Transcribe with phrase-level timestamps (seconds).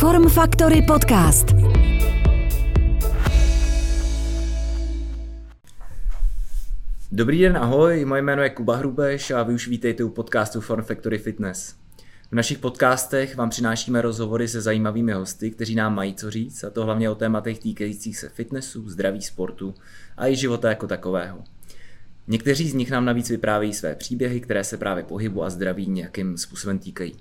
[0.00, 1.46] Form Factory Podcast.
[7.12, 10.82] Dobrý den, ahoj, moje jméno je Kuba Hrubeš a vy už vítejte u podcastu Form
[10.82, 11.74] Factory Fitness.
[12.30, 16.70] V našich podcastech vám přinášíme rozhovory se zajímavými hosty, kteří nám mají co říct, a
[16.70, 19.74] to hlavně o tématech týkajících se fitnessu, zdraví, sportu
[20.16, 21.44] a i života jako takového.
[22.28, 26.38] Někteří z nich nám navíc vyprávějí své příběhy, které se právě pohybu a zdraví nějakým
[26.38, 27.16] způsobem týkají.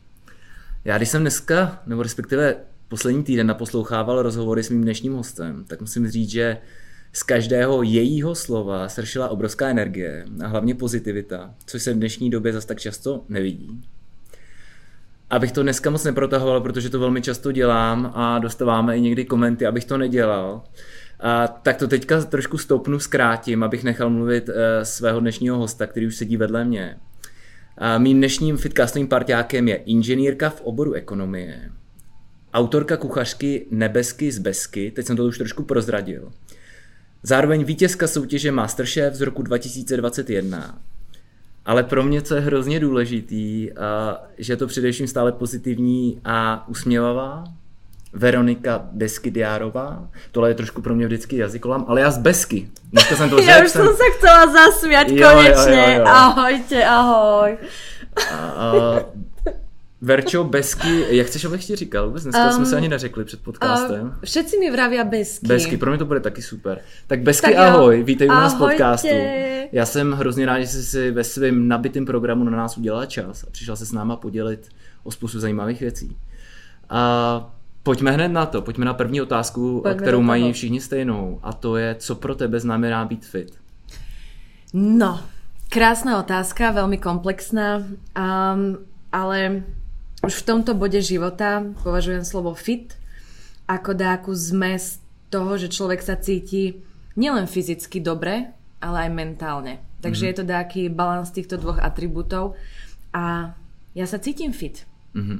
[0.85, 2.55] Já když jsem dneska, nebo respektive
[2.89, 6.57] poslední týden naposlouchával rozhovory s mým dnešním hostem, tak musím říct, že
[7.13, 12.53] z každého jejího slova sršila obrovská energie a hlavně pozitivita, což se v dnešní době
[12.53, 13.81] zase tak často nevidí.
[15.29, 19.65] Abych to dneska moc neprotahoval, protože to velmi často dělám a dostáváme i někdy komenty,
[19.65, 20.63] abych to nedělal.
[21.19, 26.07] A tak to teďka trošku stoupnu, zkrátím, abych nechal mluvit uh, svého dnešního hosta, který
[26.07, 26.97] už sedí vedle mě.
[27.77, 31.71] A mým dnešním fitcastovým parťákem je inženýrka v oboru ekonomie,
[32.53, 36.31] autorka kuchařky Nebesky z Besky, teď jsem to už trošku prozradil,
[37.23, 40.79] zároveň vítězka soutěže Masterchef z roku 2021.
[41.65, 43.69] Ale pro mě, co je hrozně důležitý,
[44.37, 47.43] že je to především stále pozitivní a usměvavá,
[48.13, 50.07] Veronika Beskydiárová.
[50.31, 52.69] Tohle je trošku pro mě vždycky jazykolám, ale já z Besky.
[52.91, 53.49] Dneska jsem to řekl.
[53.49, 55.83] Já už jsem se chcela zasmět konečně.
[55.83, 56.05] Jo, jo, jo.
[56.07, 57.57] Ahojte, ahoj.
[58.31, 58.99] A, a,
[60.01, 62.07] Verčo, Besky, jak chceš, abych ti říkal?
[62.07, 64.01] Vůbec dneska um, jsme se ani neřekli před podcastem.
[64.01, 65.47] Uh, všetci mi vravia Besky.
[65.47, 66.79] Besky, pro mě to bude taky super.
[67.07, 69.15] Tak Besky, tak ahoj, vítej u nás podcastu.
[69.71, 73.43] Já jsem hrozně rád, že jsi si ve svém nabitém programu na nás udělala čas
[73.43, 74.69] a přišla se s náma podělit
[75.03, 76.17] o spoustu zajímavých věcí.
[76.89, 77.51] A
[77.83, 81.77] Pojďme hned na to, pojďme na první otázku, pojďme kterou mají všichni stejnou a to
[81.77, 83.57] je, co pro tebe znamená být fit?
[84.73, 85.19] No,
[85.69, 88.77] krásna otázka, veľmi komplexná, um,
[89.09, 89.65] ale
[90.23, 92.95] už v tomto bode života považujem slovo fit
[93.69, 94.99] ako dáku zmes
[95.29, 96.81] toho, že človek sa cíti
[97.13, 98.49] nielen fyzicky dobre,
[98.81, 99.73] ale aj mentálne.
[100.01, 100.31] Takže mm-hmm.
[100.33, 102.57] je to dáky balans týchto dvoch atribútov
[103.13, 103.53] a
[103.93, 104.87] ja sa cítim fit.
[105.13, 105.39] Mm-hmm.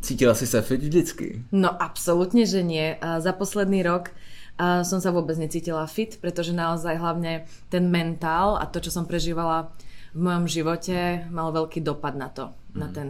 [0.00, 1.44] Cítila si sa fit vždycky?
[1.52, 2.96] No absolútne, že nie.
[3.00, 4.12] Za posledný rok
[4.60, 9.72] som sa vôbec necítila fit, pretože naozaj hlavne ten mentál a to, čo som prežívala
[10.12, 12.76] v mojom živote, mal veľký dopad na to, mm.
[12.76, 13.08] na ten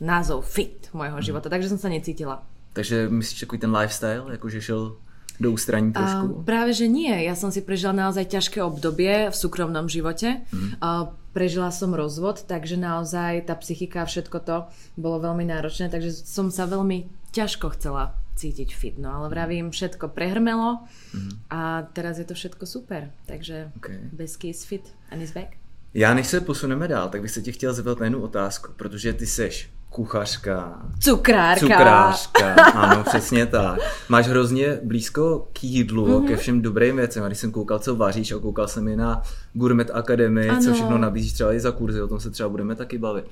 [0.00, 1.22] názov fit mojho mm.
[1.22, 2.42] života, takže som sa necítila.
[2.72, 4.96] Takže myslíš takový ten lifestyle, jakože šel
[5.40, 6.26] do ústraní trošku?
[6.26, 7.12] Uh, práve, že nie.
[7.24, 10.40] Ja som si prežila naozaj ťažké obdobie v súkromnom živote.
[10.52, 10.80] Mm.
[10.80, 14.56] Uh, prežila som rozvod, takže naozaj tá psychika a všetko to
[14.96, 18.96] bolo veľmi náročné, takže som sa veľmi ťažko chcela cítiť fit.
[18.96, 21.52] No ale vravím, všetko prehrmelo mm.
[21.52, 23.12] a teraz je to všetko super.
[23.28, 24.08] Takže okay.
[24.12, 25.56] Besky is fit and is back.
[25.94, 29.12] Já než se posuneme dál, tak bych se tě chtěl zeptat na jednu otázku, protože
[29.12, 30.82] ty seš kuchařka.
[31.00, 31.60] Cukrárka.
[31.60, 33.80] Cukrářka, ano, přesně tak.
[34.08, 36.26] Máš hrozně blízko k jídlu, mm-hmm.
[36.26, 37.24] ke všem dobrým věcem.
[37.24, 40.62] A když jsem koukal, co vaříš, a koukal jsem i na Gourmet Academy, ano.
[40.62, 43.24] co všechno nabízíš třeba i za kurzy, o tom se třeba budeme taky bavit.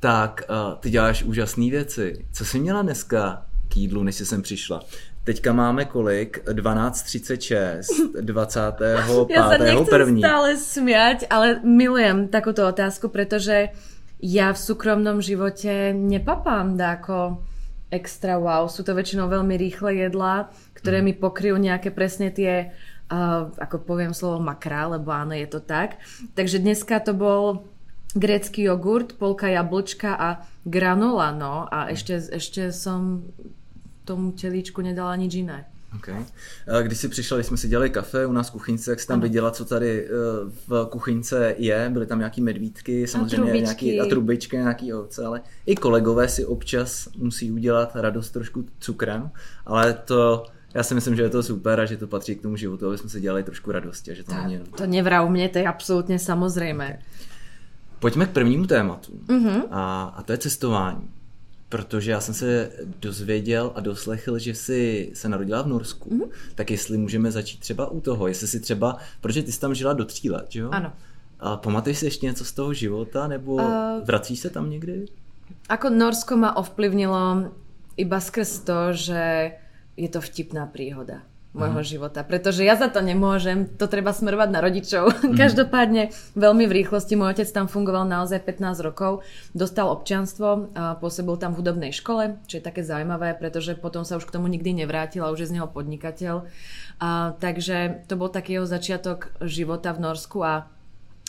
[0.00, 2.26] Tak uh, ty děláš úžasné věci.
[2.32, 4.80] Co jsi měla dneska k jídlu, než jsi sem přišla?
[5.24, 6.44] Teďka máme kolik?
[6.44, 9.32] 12.36, 25.
[9.32, 13.72] Ja sa nechcem stále smiať, ale milujem takúto otázku, pretože
[14.24, 17.44] ja v súkromnom živote nepapám dáko
[17.92, 18.64] extra wow.
[18.72, 21.04] Sú to väčšinou veľmi rýchle jedlá, ktoré mm.
[21.04, 22.72] mi pokryjú nejaké presne tie,
[23.12, 26.00] uh, ako poviem slovo makra, lebo áno, je to tak.
[26.32, 27.68] Takže dneska to bol
[28.16, 30.28] grécky jogurt, polka jablčka a
[30.64, 31.68] granola, no.
[31.68, 33.28] A ešte, ešte som
[34.08, 35.68] tomu telíčku nedala nič iné.
[35.96, 36.24] Okay.
[36.82, 39.20] Když jsi přišel, když jsme si dělali kafe u nás v kuchyňce, jak jsi tam
[39.20, 40.10] viděla, co tady eh,
[40.68, 45.40] v kuchyňce je, byly tam nějaký medvídky, samozřejmě a nějaký, a trubičky, nějaký ovce, ale
[45.66, 49.30] i kolegové si občas musí udělat radost trošku cukrem,
[49.66, 52.56] ale to já si myslím, že je to super a že to patří k tomu
[52.56, 54.60] životu, aby jsme si dělali trošku radosti a že to tak, není.
[54.76, 56.86] To nevrav mě, to je absolutně samozřejmé.
[56.86, 56.98] Okay.
[57.98, 59.62] Pojďme k prvnímu tématu uh-huh.
[59.70, 61.10] a, a to je cestování
[61.74, 66.28] protože já jsem se dozvěděl a doslechl, že jsi se narodila v Norsku, mm-hmm.
[66.54, 69.92] tak jestli můžeme začít třeba u toho, jestli si třeba, protože ty jsi tam žila
[69.92, 70.70] do tří let, že jo?
[70.70, 70.92] Ano.
[71.40, 73.62] A pamatuješ si ještě něco z toho života, nebo uh,
[74.04, 75.06] vracíš se tam někdy?
[75.68, 77.50] Ako Norsko ma ovplyvnilo
[77.96, 79.52] iba skrz to, že
[79.96, 81.92] je to vtipná príhoda môjho uh-huh.
[81.96, 85.04] života, pretože ja za to nemôžem, to treba smerovať na rodičov.
[85.06, 85.38] Uh-huh.
[85.42, 89.22] Každopádne veľmi v rýchlosti, môj otec tam fungoval naozaj 15 rokov,
[89.54, 94.26] dostal občianstvo, pôsobil tam v hudobnej škole, čo je také zaujímavé, pretože potom sa už
[94.26, 96.50] k tomu nikdy nevrátil a už je z neho podnikateľ.
[96.98, 100.54] A, takže to bol taký jeho začiatok života v Norsku a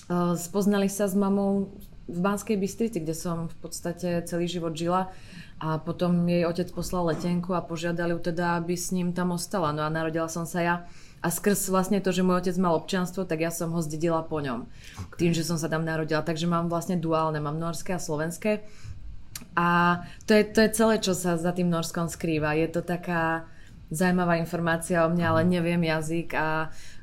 [0.05, 1.73] a spoznali sa s mamou
[2.05, 5.09] v Banskej Bystrici, kde som v podstate celý život žila
[5.57, 9.73] a potom jej otec poslal letenku a požiadali ju teda, aby s ním tam ostala.
[9.73, 10.75] No a narodila som sa ja
[11.25, 14.37] a skrz vlastne to, že môj otec mal občianstvo, tak ja som ho zdedila po
[14.37, 14.69] ňom.
[15.09, 15.25] Okay.
[15.25, 16.21] Tým, že som sa tam narodila.
[16.21, 18.61] Takže mám vlastne duálne, mám norské a slovenské.
[19.57, 19.99] A
[20.29, 22.53] to je, to je celé, čo sa za tým Norskom skrýva.
[22.55, 23.49] Je to taká
[23.89, 26.94] zaujímavá informácia o mne, ale neviem jazyk a Uh,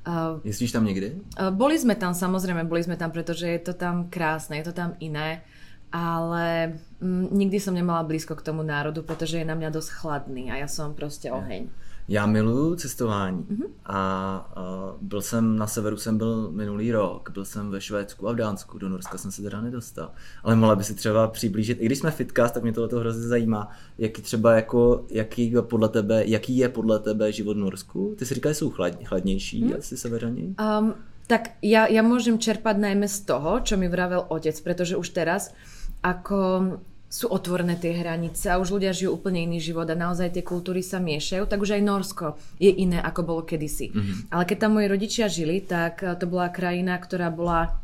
[0.43, 1.23] Jezdíš tam niekde?
[1.39, 4.75] Uh, boli sme tam, samozrejme, boli sme tam, pretože je to tam krásne, je to
[4.75, 5.47] tam iné,
[5.95, 10.51] ale mm, nikdy som nemala blízko k tomu národu, pretože je na mňa dosť chladný
[10.51, 11.71] a ja som proste oheň.
[12.09, 13.67] Já miluju cestování mm-hmm.
[13.85, 18.33] a uh, byl jsem na severu, jsem byl minulý rok, byl jsem ve Švédsku a
[18.33, 20.11] v Dánsku, do Norska jsem se teda nedostal.
[20.43, 23.69] Ale mohla by si třeba přiblížit, i když jsme fitcast, tak mě tohle hrozně zajímá,
[23.99, 28.15] jaký třeba jako, jaký podle tebe, jaký je podle tebe život v Norsku?
[28.19, 29.73] Ty si říkal, že jsou chlad, chladnější mm.
[29.79, 30.55] asi severani?
[30.61, 30.95] Um,
[31.27, 35.55] tak ja, ja môžem čerpať najmä z toho, čo mi vravel otec, pretože už teraz,
[36.03, 36.77] ako
[37.13, 40.81] sú otvorené tie hranice a už ľudia žijú úplne iný život a naozaj tie kultúry
[40.81, 43.93] sa miešajú, tak už aj Norsko je iné, ako bolo kedysi.
[43.93, 44.33] Mm-hmm.
[44.33, 47.77] Ale keď tam moji rodičia žili, tak eh, to bola krajina, ktorá bola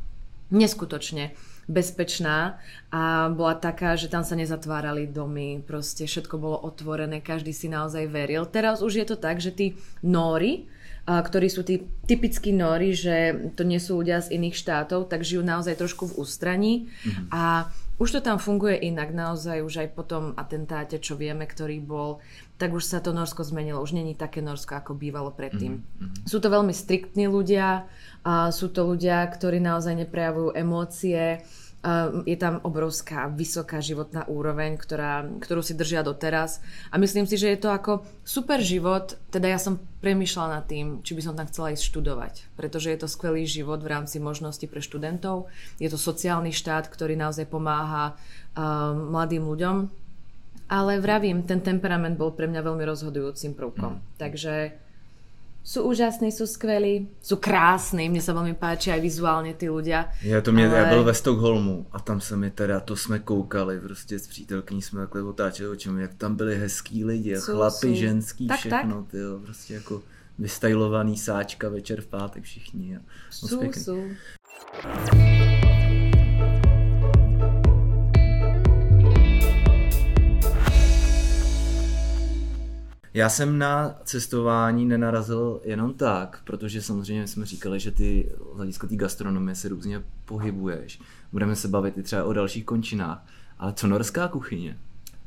[0.49, 1.37] neskutočne
[1.69, 2.57] bezpečná
[2.89, 8.09] a bola taká, že tam sa nezatvárali domy, proste všetko bolo otvorené, každý si naozaj
[8.09, 8.49] veril.
[8.49, 13.53] Teraz už je to tak, že tí Nóri, eh, ktorí sú tí typickí Nóri, že
[13.61, 17.29] to nie sú ľudia z iných štátov, tak žijú naozaj trošku v ústraní mm-hmm.
[17.29, 17.69] a
[17.99, 22.23] už to tam funguje inak, naozaj už aj po tom atentáte, čo vieme, ktorý bol,
[22.55, 25.83] tak už sa to Norsko zmenilo, už není také Norsko, ako bývalo predtým.
[25.83, 26.27] Mm-hmm.
[26.31, 27.91] Sú to veľmi striktní ľudia,
[28.23, 31.43] a sú to ľudia, ktorí naozaj neprejavujú emócie,
[32.27, 36.61] je tam obrovská, vysoká životná úroveň, ktorá, ktorú si držia doteraz.
[36.91, 41.01] A myslím si, že je to ako super život, teda ja som premyšľala nad tým,
[41.03, 44.67] či by som tam chcela ísť študovať, pretože je to skvelý život v rámci možností
[44.67, 45.51] pre študentov.
[45.79, 49.77] Je to sociálny štát, ktorý naozaj pomáha uh, mladým ľuďom.
[50.69, 53.93] Ale vravím, ten temperament bol pre mňa veľmi rozhodujúcim prvkom.
[53.97, 54.03] Mm.
[54.21, 54.55] Takže
[55.69, 60.09] sú úžasní, sú skvelí, sú krásni, mne sa veľmi páči aj vizuálně ty ľudia.
[60.23, 60.79] Já to mě, ale...
[60.79, 64.83] já byl ve Stockholmu a tam se mi teda, to jsme koukali, prostě s přítelkyní
[64.83, 67.95] jsme takhle otáčeli očem, jak tam byli hezký lidi, jsou, chlapi, jsou.
[67.95, 69.11] ženský, tak, všechno, tak.
[69.11, 70.03] Tyjo, prostě jako
[70.39, 72.99] vystajlovaný sáčka večer v pátek všichni.
[73.31, 74.05] Jsou, jsou.
[83.15, 88.97] Já jsem na cestování nenarazil jenom tak, protože samozřejmě jsme říkali, že ty hlediska té
[88.97, 91.01] gastronomie se různě pohybuješ.
[91.33, 93.27] Budeme se bavit i třeba o dalších končinách.
[93.59, 94.77] Ale co norská kuchyně?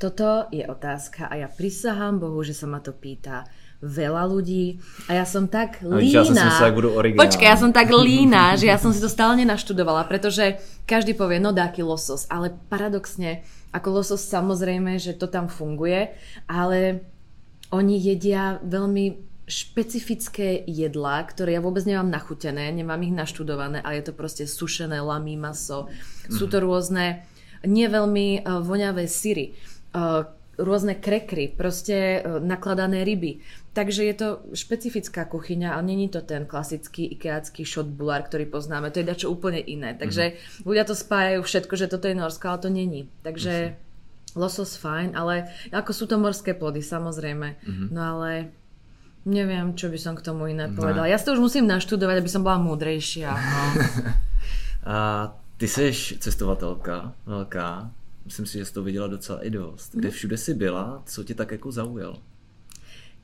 [0.01, 3.45] Toto je otázka a ja prisahám Bohu, že sa ma to pýta
[3.85, 6.21] veľa ľudí a ja som tak lína.
[6.21, 9.37] Ja som sa, budú Počkaj, ja som tak lína, že ja som si to stále
[9.37, 10.57] nenaštudovala, pretože
[10.89, 16.09] každý povie, no dáky losos, ale paradoxne, ako losos samozrejme, že to tam funguje,
[16.49, 17.05] ale
[17.71, 24.11] oni jedia veľmi špecifické jedlá, ktoré ja vôbec nemám nachutené, nemám ich naštudované, ale je
[24.11, 25.91] to proste sušené lamí maso.
[25.91, 26.35] Mm-hmm.
[26.39, 26.65] Sú to mhm.
[26.65, 27.05] rôzne
[27.67, 29.53] nie veľmi uh, voňavé syry,
[29.93, 30.25] uh,
[30.57, 33.43] rôzne krekry, proste uh, nakladané ryby.
[33.71, 38.91] Takže je to špecifická kuchyňa, ale není to ten klasický ikeácky shotbulár, ktorý poznáme.
[38.91, 39.93] To je dačo úplne iné.
[39.93, 40.65] Takže mm-hmm.
[40.65, 43.01] ľudia to spájajú všetko, že toto je Norsko, ale to není.
[43.21, 43.53] Takže...
[43.53, 43.89] Mm-hmm
[44.35, 47.47] Losos fajn, ale ako sú to morské plody, samozrejme.
[47.59, 47.87] Mm-hmm.
[47.91, 48.51] No ale
[49.25, 50.75] neviem, čo by som k tomu iné no.
[50.75, 51.09] povedala.
[51.09, 53.29] Ja si to už musím naštudovať, aby som bola múdrejšia.
[53.29, 53.63] No.
[54.93, 57.91] A ty jsi cestovatelka velká.
[58.25, 59.95] Myslím si, že jsi to viděla docela i dost.
[59.95, 60.15] Kde mhm.
[60.15, 61.03] všude si byla?
[61.05, 62.17] Co tě tak jako zaujalo?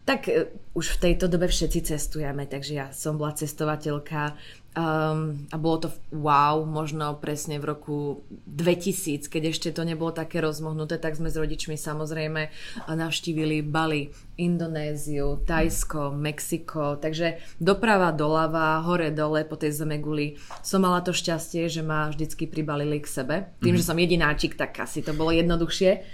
[0.07, 4.39] Tak uh, už v tejto dobe všetci cestujeme, takže ja som bola cestovateľka
[4.77, 10.37] Um, a bolo to wow, možno presne v roku 2000, keď ešte to nebolo také
[10.37, 12.53] rozmohnuté, tak sme s rodičmi samozrejme
[12.85, 20.37] navštívili Bali, Indonéziu, Tajsko, Mexiko, takže doprava doľava, hore dole po tej zemeguli.
[20.61, 23.35] Som mala to šťastie, že ma vždycky pribalili k sebe.
[23.57, 23.81] Tým, mm-hmm.
[23.81, 26.05] že som jedináčik, tak asi to bolo jednoduchšie.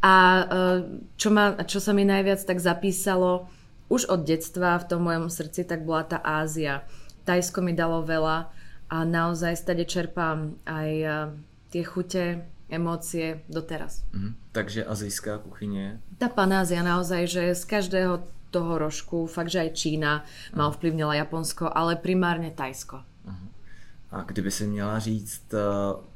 [0.00, 0.14] A
[0.44, 0.78] uh,
[1.20, 3.52] čo, ma, čo sa mi najviac tak zapísalo,
[3.92, 6.86] už od detstva v tom mojom srdci, tak bola tá Ázia
[7.24, 8.36] Tajsko mi dalo veľa
[8.90, 11.14] a naozaj stade čerpám aj eh,
[11.70, 14.02] tie chute, emócie doteraz.
[14.12, 16.00] Mm, takže azijská kuchyně?
[16.18, 21.70] Tá panázia naozaj, že z každého toho rožku, fakt, že aj Čína ma ovplyvnila Japonsko,
[21.70, 23.02] ale primárně Tajsko.
[24.12, 25.58] A kdyby si měla říct eh,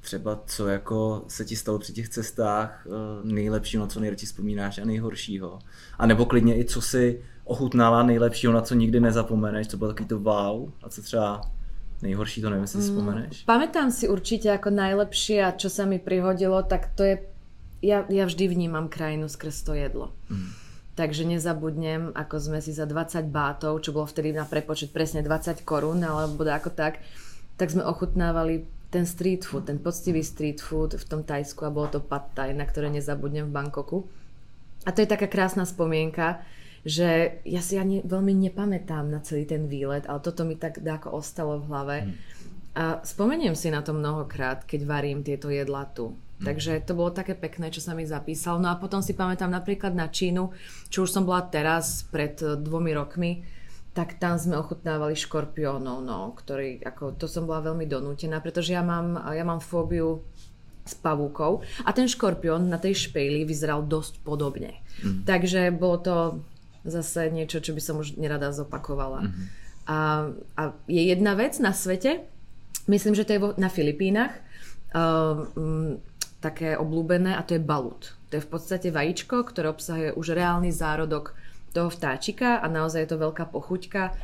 [0.01, 2.91] třeba, co jako se ti stalo při těch cestách eh,
[3.23, 5.59] nejlepšího, na co nejradši vzpomínáš a nejhoršího.
[5.99, 10.09] A nebo klidně i co si ochutnala nejlepšího, na co nikdy nezapomeneš, co bylo takový
[10.09, 11.41] to wow a co třeba
[12.03, 13.35] nejhorší, to nevím, jestli si vzpomeneš.
[13.43, 17.17] Mm, pamätám si určite ako najlepšie a čo sa mi prihodilo, tak to je,
[17.81, 20.13] ja, ja vždy vnímam krajinu skrz to jedlo.
[20.29, 20.53] Mm.
[20.95, 25.67] Takže nezabudnem, ako sme si za 20 bátov, čo bolo vtedy na prepočet presne 20
[25.67, 27.03] korún, alebo ako tak,
[27.55, 31.91] tak sme ochutnávali ten street food, ten poctivý street food v tom Tajsku a bolo
[31.91, 34.07] to pad thai, na ktoré nezabudnem v Bangkoku.
[34.87, 36.47] A to je taká krásna spomienka,
[36.87, 41.17] že ja si ani veľmi nepamätám na celý ten výlet, ale toto mi tak ako
[41.17, 41.97] ostalo v hlave.
[42.07, 42.15] Hmm.
[42.75, 46.13] A spomeniem si na to mnohokrát, keď varím tieto jedlá tu.
[46.13, 46.45] Hmm.
[46.45, 48.61] Takže to bolo také pekné, čo sa mi zapísal.
[48.61, 50.55] No a potom si pamätám napríklad na Čínu,
[50.93, 53.43] čo už som bola teraz, pred dvomi rokmi,
[53.95, 58.83] tak tam sme ochutnávali škorpiónov, no, ktorý, ako, to som bola veľmi donútená, pretože ja
[58.83, 60.19] mám, ja mám fóbiu
[60.85, 64.83] s pavúkou a ten škorpión na tej špejli vyzeral dosť podobne.
[65.01, 65.25] Mm.
[65.25, 66.17] Takže bolo to
[66.85, 69.31] zase niečo, čo by som už nerada zopakovala.
[69.31, 69.45] Mm.
[69.89, 69.99] A,
[70.59, 72.27] a je jedna vec na svete,
[72.91, 74.35] myslím, že to je vo, na Filipínach,
[74.93, 76.03] um,
[76.45, 78.13] také oblúbené a to je balut.
[78.29, 81.33] To je v podstate vajíčko, ktoré obsahuje už reálny zárodok
[81.75, 84.15] toho vtáčika a naozaj je to veľká pochuťka.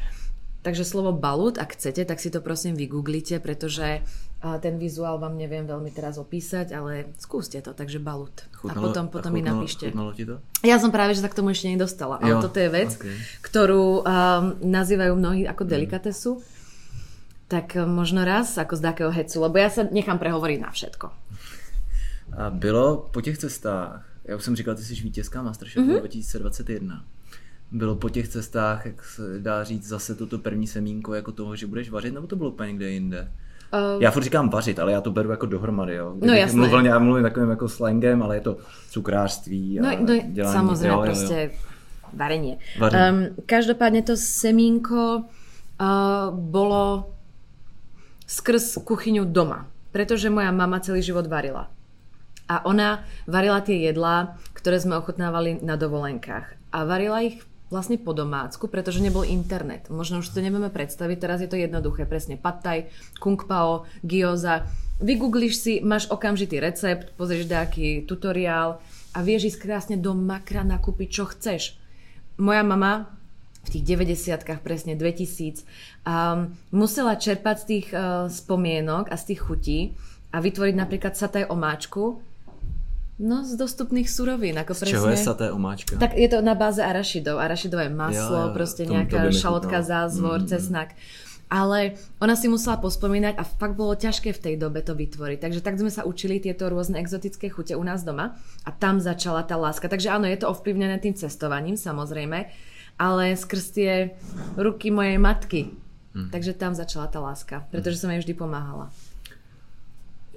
[0.60, 4.04] Takže slovo balut, ak chcete, tak si to prosím vygooglite, pretože
[4.40, 8.32] ten vizuál vám neviem veľmi teraz opísať, ale skúste to, takže balut.
[8.56, 9.92] Chutnalo, a potom, potom a chutnalo, mi napíšte.
[9.92, 10.36] ti to?
[10.64, 13.16] Ja som práve, že sa k tomu ešte nedostala, ale jo, toto je vec, okay.
[13.44, 14.04] ktorú um,
[14.64, 15.68] nazývajú mnohí ako mm.
[15.68, 16.40] delikatesu.
[17.52, 21.06] Tak um, možno raz, ako z takého hecu, lebo ja sa nechám prehovoriť na všetko.
[22.36, 25.98] A bylo po těch cestách, já už jsem říkal, ty jsi vítězka Masterchefu mm-hmm.
[25.98, 27.04] 2021
[27.72, 31.66] bylo po těch cestách, jak se dá říct, zase toto první semínko jako toho, že
[31.66, 33.32] budeš vařit, nebo to bylo úplně někde jinde?
[33.94, 36.16] Uh, já furt říkám vařit, ale já to beru jako dohromady, jo.
[36.20, 36.58] no jasné.
[36.58, 38.56] Mluvil, já mluvím takovým jako slangem, ale je to
[38.90, 40.54] cukrářství a no, no, dělání.
[40.54, 41.50] Samozřejmě, jo, prostě jo, jo.
[42.12, 42.56] varenie.
[42.82, 45.22] Um, každopádne to semínko
[45.80, 47.14] uh, bolo
[48.26, 51.70] skrz kuchyňu doma, pretože moja mama celý život varila.
[52.50, 56.58] A ona varila tie jedlá, ktoré sme ochutnávali na dovolenkách.
[56.74, 57.38] A varila ich
[57.70, 59.86] vlastne po domácku, pretože nebol internet.
[59.88, 62.90] Možno už to nevieme predstaviť, teraz je to jednoduché, presne pattaj,
[63.22, 64.66] kung pao, gyoza.
[64.98, 68.82] Vygoogliš si, máš okamžitý recept, pozrieš nejaký tutoriál
[69.14, 71.78] a vieš ísť krásne do makra nakúpiť, čo chceš.
[72.36, 73.08] Moja mama
[73.64, 75.62] v tých 90 presne 2000,
[76.04, 79.78] um, musela čerpať z tých uh, spomienok a z tých chutí
[80.32, 82.24] a vytvoriť napríklad sataj omáčku,
[83.20, 84.56] No, z dostupných surovín.
[84.56, 84.94] Ako z presne...
[84.96, 86.00] čoho je saté omáčka?
[86.00, 87.36] Tak je to na báze arašidov.
[87.36, 90.48] Arašidové maslo, jo, proste nejaká šalotka, zázvor, mm.
[90.48, 90.96] cesnak.
[91.52, 95.36] Ale ona si musela pospomínať a fakt bolo ťažké v tej dobe to vytvoriť.
[95.36, 99.44] Takže tak sme sa učili tieto rôzne exotické chute u nás doma a tam začala
[99.44, 99.90] tá láska.
[99.90, 102.48] Takže áno, je to ovplyvnené tým cestovaním samozrejme,
[102.96, 103.92] ale skrz tie
[104.56, 105.74] ruky mojej matky.
[106.14, 106.30] Mm.
[106.32, 108.88] Takže tam začala tá láska, pretože som jej vždy pomáhala.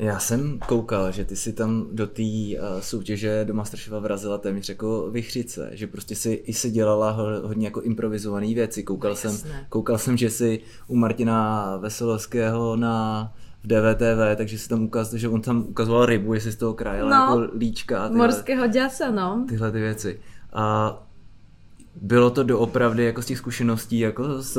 [0.03, 4.69] Já jsem koukal, že ty si tam do té uh, soutěže do Masterchefa vrazila téměř
[4.69, 7.11] jako vychřice, že prostě si i si dělala
[7.43, 8.83] hodně jako improvizované věci.
[8.83, 9.37] Koukal, no, jsem,
[9.69, 13.33] koukal jsem, že si u Martina Veselovského na
[13.63, 17.09] v DVTV, takže si tam ukázal, že on tam ukazoval rybu, jestli z toho krajela
[17.09, 18.03] no, jako líčka.
[18.07, 19.45] Tyhle, morského děsa, no.
[19.49, 20.19] Tyhle ty věci.
[20.53, 20.97] A
[21.95, 24.57] bylo to doopravdy jako z těch zkušeností jako z,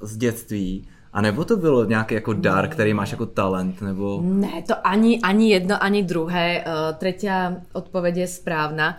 [0.00, 4.20] z dětství, a nebo to bylo nějaký jako dar, který máš jako talent, nebo...
[4.22, 6.64] Ne, to ani, ani jedno, ani druhé.
[6.64, 8.98] Uh, tretia odpoveď je správna.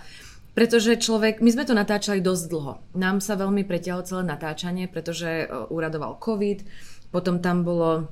[0.52, 2.74] Pretože človek, my sme to natáčali dosť dlho.
[3.00, 6.68] Nám sa veľmi pretiahlo celé natáčanie, pretože uh, uradoval COVID,
[7.16, 8.12] potom tam bolo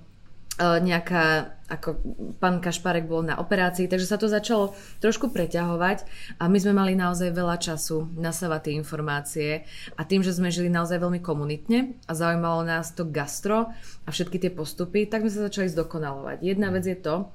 [0.59, 2.03] nejaká, ako
[2.43, 6.03] pán Kašparek bol na operácii, takže sa to začalo trošku preťahovať
[6.35, 9.49] a my sme mali naozaj veľa času nasávať tie informácie
[9.95, 13.71] a tým, že sme žili naozaj veľmi komunitne a zaujímalo nás to gastro
[14.03, 16.43] a všetky tie postupy, tak sme sa začali zdokonalovať.
[16.43, 17.31] Jedna vec je to,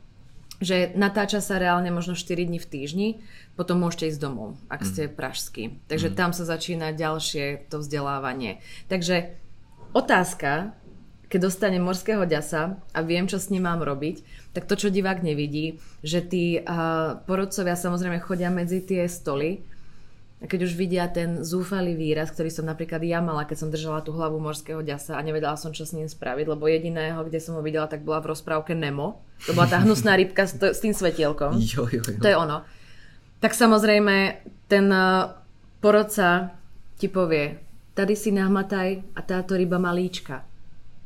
[0.62, 3.08] že natáča sa reálne možno 4 dní v týždni,
[3.58, 5.12] potom môžete ísť domov, ak ste mm.
[5.16, 5.64] pražský.
[5.90, 6.16] Takže mm.
[6.16, 8.62] tam sa začína ďalšie to vzdelávanie.
[8.86, 9.34] Takže
[9.96, 10.78] otázka,
[11.34, 14.22] keď dostanem morského ďasa a viem, čo s ním mám robiť,
[14.54, 19.66] tak to, čo divák nevidí, že tí uh, porodcovia samozrejme chodia medzi tie stoly
[20.38, 24.06] a keď už vidia ten zúfalý výraz, ktorý som napríklad ja mala, keď som držala
[24.06, 27.58] tú hlavu morského ďasa a nevedela som, čo s ním spraviť, lebo jediného, kde som
[27.58, 29.18] ho videla, tak bola v rozprávke Nemo.
[29.50, 31.58] To bola tá hnusná rybka s, to, s tým svetielkom.
[31.74, 32.22] Jo, jo, jo.
[32.22, 32.62] To je ono.
[33.42, 34.38] Tak samozrejme,
[34.70, 35.34] ten uh,
[35.82, 36.54] porodca
[36.94, 37.58] ti povie,
[37.98, 40.53] tady si nahmataj a táto ryba malíčka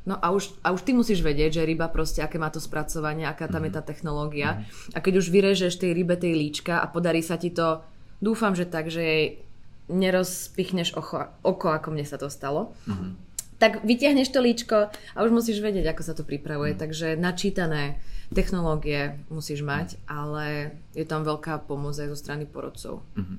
[0.08, 3.28] No a už, a už ty musíš vedieť, že ryba proste, aké má to spracovanie,
[3.28, 3.66] aká tam mm.
[3.68, 3.88] je tá mhm.
[3.92, 4.48] technológia.
[4.56, 4.62] Mm.
[4.96, 7.84] A keď už vyrežeš tej rybe tej líčka a podarí sa ti to,
[8.24, 9.24] dúfam, že tak, že jej
[9.92, 13.12] nerozpichneš oko, oko ako mne sa to stalo, mm.
[13.60, 16.72] tak vyťahneš to líčko a už musíš vedieť, ako sa to pripravuje.
[16.72, 16.80] Mm.
[16.80, 18.00] Takže načítané
[18.32, 23.00] technológie musíš mať, ale je tam veľká pomoc aj zo strany porodcov.
[23.16, 23.38] Mm-hmm.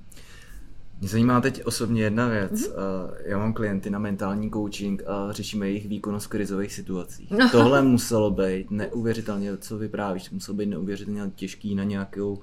[1.00, 2.52] Mě zajímá teď osobně jedna věc.
[2.52, 3.10] Mm-hmm.
[3.26, 7.32] Já mám klienty na mentální coaching a řešíme jejich výkonnost v krizových situacích.
[7.32, 7.50] No.
[7.50, 12.40] Tohle muselo být neuvěřitelně, co vyprávíš, muselo být neuvěřitelně těžký na nějakou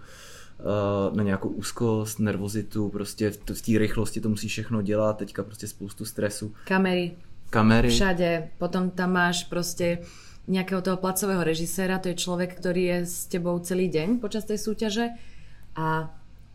[0.60, 5.66] eh, na nějakou úzkost, nervozitu, prostě v té rychlosti to musíš všechno dělat, teďka prostě
[5.68, 6.54] spoustu stresu.
[6.64, 7.12] Kamery.
[7.50, 7.88] Kamery.
[7.88, 8.48] Všade.
[8.58, 9.98] Potom tam máš prostě
[10.48, 14.58] nejakého toho placového režiséra, to je človek, ktorý je s tebou celý deň počas tej
[14.62, 15.10] súťaže
[15.74, 16.06] a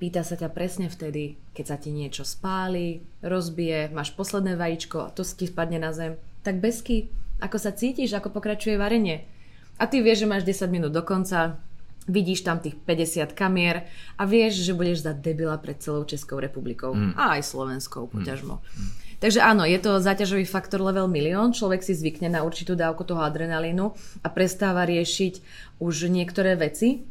[0.02, 5.14] pýta sa ťa presne vtedy, keď sa ti niečo spáli, rozbije, máš posledné vajíčko a
[5.14, 6.18] to ti spadne na zem.
[6.42, 9.30] Tak bezky, ako sa cítiš, ako pokračuje varenie.
[9.78, 11.62] A ty vieš, že máš 10 minút do konca,
[12.10, 13.86] vidíš tam tých 50 kamier
[14.18, 17.14] a vieš, že budeš za debila pred celou Českou republikou mm.
[17.14, 18.58] a aj Slovenskou poťažmo.
[18.58, 18.90] Mm.
[19.22, 23.22] Takže áno, je to záťažový faktor level milión, človek si zvykne na určitú dávku toho
[23.22, 23.94] adrenalínu
[24.26, 25.46] a prestáva riešiť
[25.78, 27.06] už niektoré veci.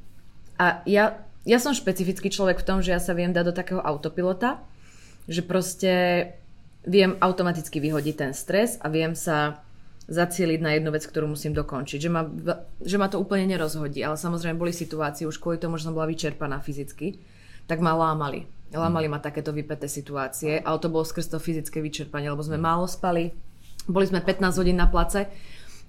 [0.59, 3.81] A ja, ja som špecifický človek v tom, že ja sa viem dať do takého
[3.81, 4.61] autopilota,
[5.25, 5.93] že proste
[6.85, 9.61] viem automaticky vyhodiť ten stres a viem sa
[10.11, 11.99] zacieliť na jednu vec, ktorú musím dokončiť.
[12.03, 12.27] Že ma,
[12.83, 14.03] že ma to úplne nerozhodí.
[14.03, 17.23] Ale samozrejme boli situácie, už kvôli tomu, že som bola vyčerpaná fyzicky,
[17.71, 18.51] tak ma lámali.
[18.75, 22.87] Lámali ma takéto vypeté situácie, ale to bolo skrz to fyzické vyčerpanie, lebo sme málo
[22.87, 23.35] spali,
[23.87, 25.27] boli sme 15 hodín na place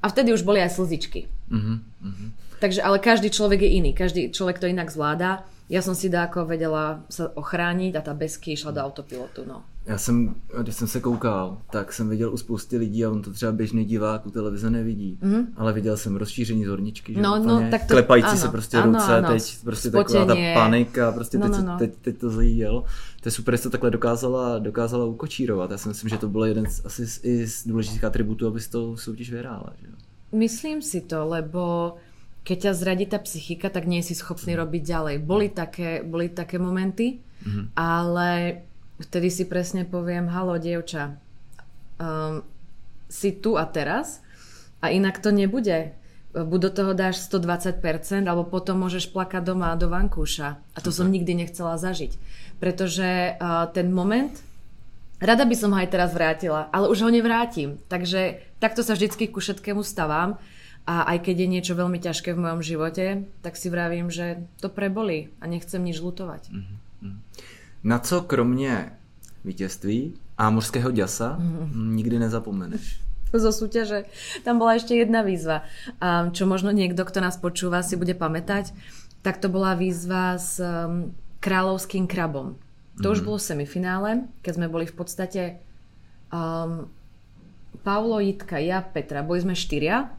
[0.01, 1.29] a vtedy už boli aj slzičky.
[1.53, 2.29] Uh-huh, uh-huh.
[2.61, 6.43] Takže, ale každý človek je iný, každý človek to inak zvláda ja som si dáko
[6.43, 9.47] vedela sa ochrániť a tá besky išla do autopilotu.
[9.47, 9.63] No.
[9.85, 13.33] Já jsem, když jsem se koukal, tak jsem viděl u spousty lidí a on to
[13.33, 15.45] třeba běžný divák u televize nevidí, mm-hmm.
[15.57, 18.91] ale viděl jsem rozšíření zorničky, že no, no, tak to, klepající ano, se prostě ano,
[18.91, 20.25] ruce, ano, teď prostě Spotenie.
[20.25, 21.77] taková ta panika, prostě no, teď, no, no.
[21.77, 22.81] teď, teď to zajíjelo.
[23.21, 25.71] To je super, že to takhle dokázala, dokázala ukočírovat.
[25.71, 28.59] Já si myslím, že to bylo jeden z, asi z, i z důležitých atributů, aby
[28.71, 29.73] to soutěž vyhrála.
[29.81, 29.87] Že?
[30.37, 31.93] Myslím si to, lebo
[32.41, 34.59] keď ťa zradí tá psychika, tak nie si schopný mm.
[34.65, 35.15] robiť ďalej.
[35.21, 37.77] Boli také, boli také momenty, mm.
[37.77, 38.61] ale
[38.97, 41.17] vtedy si presne poviem, halo, dievča,
[42.01, 42.41] um,
[43.05, 44.25] si tu a teraz
[44.81, 45.93] a inak to nebude.
[46.31, 47.83] Buď do toho dáš 120%
[48.23, 50.57] alebo potom môžeš plakať doma do vankúša.
[50.73, 50.97] A to okay.
[51.03, 52.15] som nikdy nechcela zažiť.
[52.57, 54.31] Pretože uh, ten moment,
[55.19, 57.83] rada by som ho aj teraz vrátila, ale už ho nevrátim.
[57.91, 60.39] Takže takto sa vždycky ku všetkému stavám
[60.87, 63.05] a aj keď je niečo veľmi ťažké v mojom živote,
[63.45, 66.49] tak si vravím, že to prebolí a nechcem nič lutovať.
[66.49, 67.17] Mm-hmm.
[67.83, 68.91] Na co kromě
[69.45, 71.95] vítězství a morského ďasa mm-hmm.
[71.95, 73.01] nikdy nezapomeneš?
[73.31, 74.11] Zo súťaže.
[74.43, 75.63] Tam bola ešte jedna výzva,
[76.35, 78.75] čo možno niekto, kto nás počúva, si bude pamätať.
[79.23, 82.59] Tak to bola výzva s um, kráľovským krabom.
[82.99, 83.13] To mm-hmm.
[83.15, 83.25] už mhm.
[83.31, 84.09] bolo v semifinále,
[84.43, 85.41] keď sme boli v podstate
[86.27, 86.91] um,
[87.87, 89.23] Paulo, Jitka, ja, Petra.
[89.23, 90.11] Boli sme štyria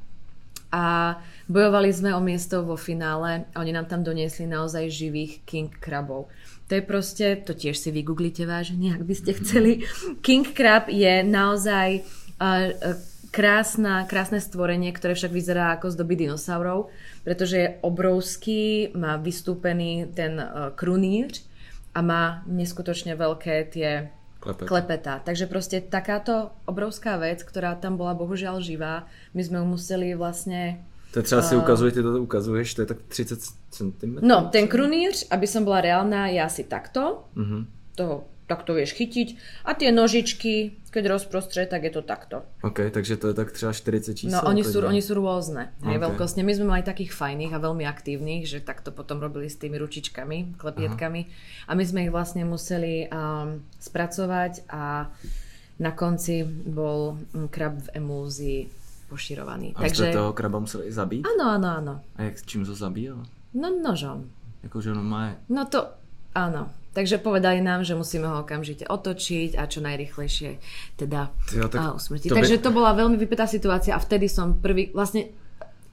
[0.72, 1.20] a
[1.52, 6.32] bojovali sme o miesto vo finále a oni nám tam doniesli naozaj živých king krabov.
[6.72, 9.84] To je proste, to tiež si vygooglite vážne, ak by ste chceli.
[10.24, 12.00] King krab je naozaj
[12.40, 12.96] uh,
[13.28, 16.88] krásna, krásne stvorenie, ktoré však vyzerá ako z doby dinosaurov,
[17.20, 21.36] pretože je obrovský, má vystúpený ten uh, krunír
[21.92, 24.08] a má neskutočne veľké tie
[24.42, 24.66] klepeta.
[24.66, 25.14] klepeta.
[25.22, 30.82] Takže proste takáto obrovská vec, ktorá tam bola bohužiaľ živá, my sme ju museli vlastne
[31.12, 34.16] to je třeba si ukazuje, ty to ukazuješ, to je tak 30 cm.
[34.24, 37.28] No, ten kruníř, aby som bola reálna, je asi takto.
[37.36, 37.68] Uh-huh.
[37.92, 39.28] Toho tak to vieš chytiť.
[39.64, 42.44] A tie nožičky, keď rozprostře, tak je to takto.
[42.60, 44.36] OK, takže to je tak třeba 40 čísel.
[44.36, 45.72] No, oni sú, oni sú rôzne.
[45.80, 46.04] Hej, okay.
[46.04, 46.44] veľkostne.
[46.44, 50.60] My sme mali takých fajných a veľmi aktívnych, že takto potom robili s tými ručičkami,
[50.60, 51.20] klepietkami.
[51.24, 51.72] Aha.
[51.72, 55.08] A my sme ich vlastne museli um, spracovať a
[55.80, 58.60] na konci bol mm, krab v emúzii
[59.08, 59.72] poširovaný.
[59.80, 60.12] A Takže...
[60.12, 61.24] ste toho kraba museli zabiť?
[61.24, 61.94] Áno, áno, áno.
[62.20, 63.24] A jak, čím to zabíjal?
[63.56, 64.28] No nožom.
[64.60, 65.40] Jakože ono má...
[65.48, 65.88] No to,
[66.36, 66.81] áno.
[66.92, 70.60] Takže povedali nám, že musíme ho okamžite otočiť a čo najrychlejšie
[71.00, 72.28] teda jo, tak a usmrtiť.
[72.28, 72.64] To Takže by...
[72.68, 75.32] to bola veľmi vypetá situácia a vtedy som prvý, vlastne,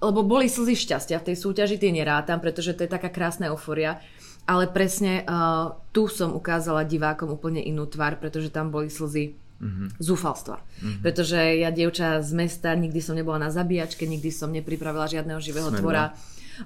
[0.03, 4.03] lebo boli slzy šťastia v tej súťaži, tie nerátam, pretože to je taká krásna euforia,
[4.43, 9.99] ale presne uh, tu som ukázala divákom úplne inú tvár, pretože tam boli slzy Mm-hmm.
[9.99, 10.63] zúfalstva.
[10.63, 11.03] Mm-hmm.
[11.03, 15.67] Pretože ja, dievča z mesta, nikdy som nebola na zabíjačke, nikdy som nepripravila žiadneho živého
[15.67, 15.79] Smedla.
[15.83, 16.03] tvora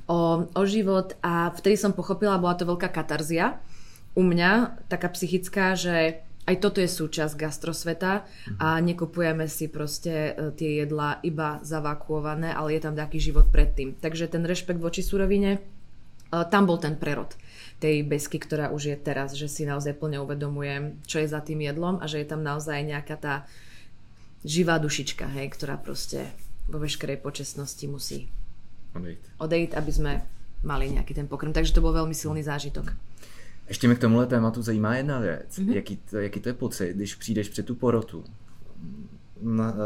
[0.06, 3.58] o, o život a vtedy som pochopila, bola to veľká katarzia,
[4.14, 8.28] u mňa taká psychická, že aj toto je súčasť gastrosveta
[8.60, 13.96] a nekupujeme si proste e, tie jedlá iba zavakuované, ale je tam taký život predtým.
[13.96, 15.60] Takže ten rešpekt voči surovine, e,
[16.52, 17.32] tam bol ten prerod
[17.80, 21.64] tej besky, ktorá už je teraz, že si naozaj plne uvedomujem, čo je za tým
[21.64, 23.34] jedlom a že je tam naozaj nejaká tá
[24.44, 26.28] živá dušička, hej, ktorá proste
[26.68, 28.28] vo veškerej počestnosti musí
[28.96, 29.24] odejít.
[29.40, 30.12] odejít, aby sme
[30.64, 31.52] mali nějaký ten pokrm.
[31.52, 32.96] Takže to byl velmi silný zážitok.
[33.68, 35.60] Ještě mi k tomuhle tématu zajímá jedna věc.
[35.60, 35.76] Mm-hmm.
[35.76, 38.24] Jaký, to, jaký to je pocit, když přijdeš před tu porotu,
[39.44, 39.78] na, uh,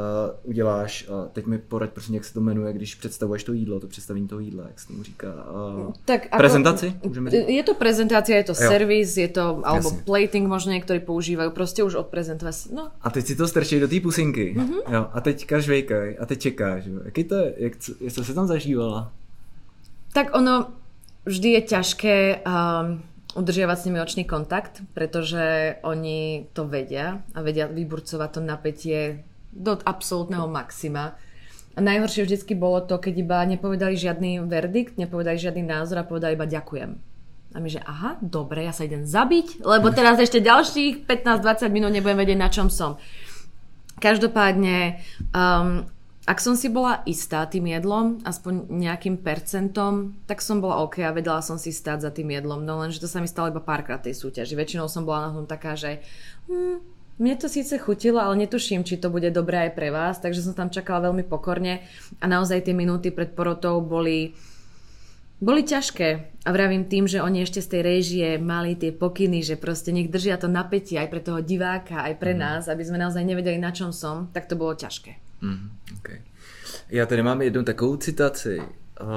[0.43, 3.87] uděláš, uh, teď mi poraď prosím, jak se to jmenuje, když představuješ to jídlo, to
[3.87, 5.27] představení toho jídla, jak se tomu říká.
[5.27, 6.93] Uh, tak ako, prezentaci?
[7.03, 7.47] Můžeme říct?
[7.47, 8.69] Je to prezentácia, je to jo.
[8.69, 10.03] servis, je to, alebo Jasně.
[10.05, 12.55] plating možno některý používají, prostě už odprezentovať.
[12.75, 12.91] No.
[13.01, 14.55] A teď si to strčí do té pusinky.
[14.57, 14.93] Mm-hmm.
[14.93, 16.85] Jo, a teďka žvejkaj, a teď čekáš.
[16.85, 16.99] Jo.
[17.05, 17.77] Jaký to je, jak,
[18.11, 19.11] co se tam zažívala?
[20.13, 20.67] Tak ono
[21.25, 23.01] vždy je ťažké um,
[23.37, 29.21] udržiavať s nimi očný kontakt, pretože oni to vedia a vedia vyburcovať to napätie
[29.53, 31.13] do absolútneho maxima.
[31.77, 36.33] A najhoršie vždycky bolo to, keď iba nepovedali žiadny verdikt, nepovedali žiadny názor a povedali
[36.33, 36.91] iba ďakujem.
[37.53, 41.93] A my, že aha, dobre, ja sa idem zabiť, lebo teraz ešte ďalších 15-20 minút
[41.93, 42.97] nebudem vedieť, na čom som.
[44.01, 44.99] Každopádne,
[45.31, 45.85] um,
[46.27, 51.15] ak som si bola istá tým jedlom, aspoň nejakým percentom, tak som bola OK a
[51.15, 52.67] vedela som si stáť za tým jedlom.
[52.67, 54.59] No lenže to sa mi stalo iba párkrát tej súťaži.
[54.59, 56.03] Väčšinou som bola na tom taká, že
[56.51, 56.83] hm,
[57.23, 60.51] mne to síce chutilo, ale netuším, či to bude dobré aj pre vás, takže som
[60.51, 61.79] tam čakala veľmi pokorne
[62.19, 64.35] a naozaj tie minúty pred porotou boli,
[65.39, 66.43] boli ťažké.
[66.43, 70.11] A vravím tým, že oni ešte z tej režie mali tie pokyny, že proste nech
[70.11, 72.39] držia to napätie aj pre toho diváka, aj pre mm.
[72.43, 75.26] nás, aby sme naozaj nevedeli, na čom som, tak to bolo ťažké.
[75.41, 76.21] Mm, okay.
[76.89, 78.61] Já tady mám jednu takovou citaci.
[79.01, 79.07] Uh,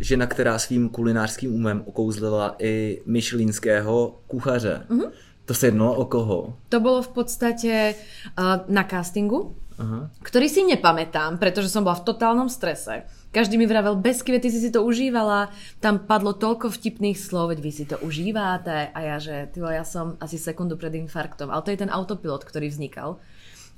[0.00, 4.86] žena, která svým kulinářským umem okouzlila i myšlínského kuchaře.
[4.90, 5.10] Mm-hmm
[5.48, 6.60] to se jednalo o koho?
[6.68, 10.12] To bolo v podstate uh, na castingu, Aha.
[10.20, 13.08] ktorý si nepamätám, pretože som bola v totálnom strese.
[13.32, 15.48] Každý mi vravel, bez ty si si to užívala,
[15.80, 18.92] tam padlo toľko vtipných slov, veď vy si to užívate.
[18.92, 21.48] A ja, že tyvo, ja som asi sekundu pred infarktom.
[21.48, 23.16] Ale to je ten autopilot, ktorý vznikal.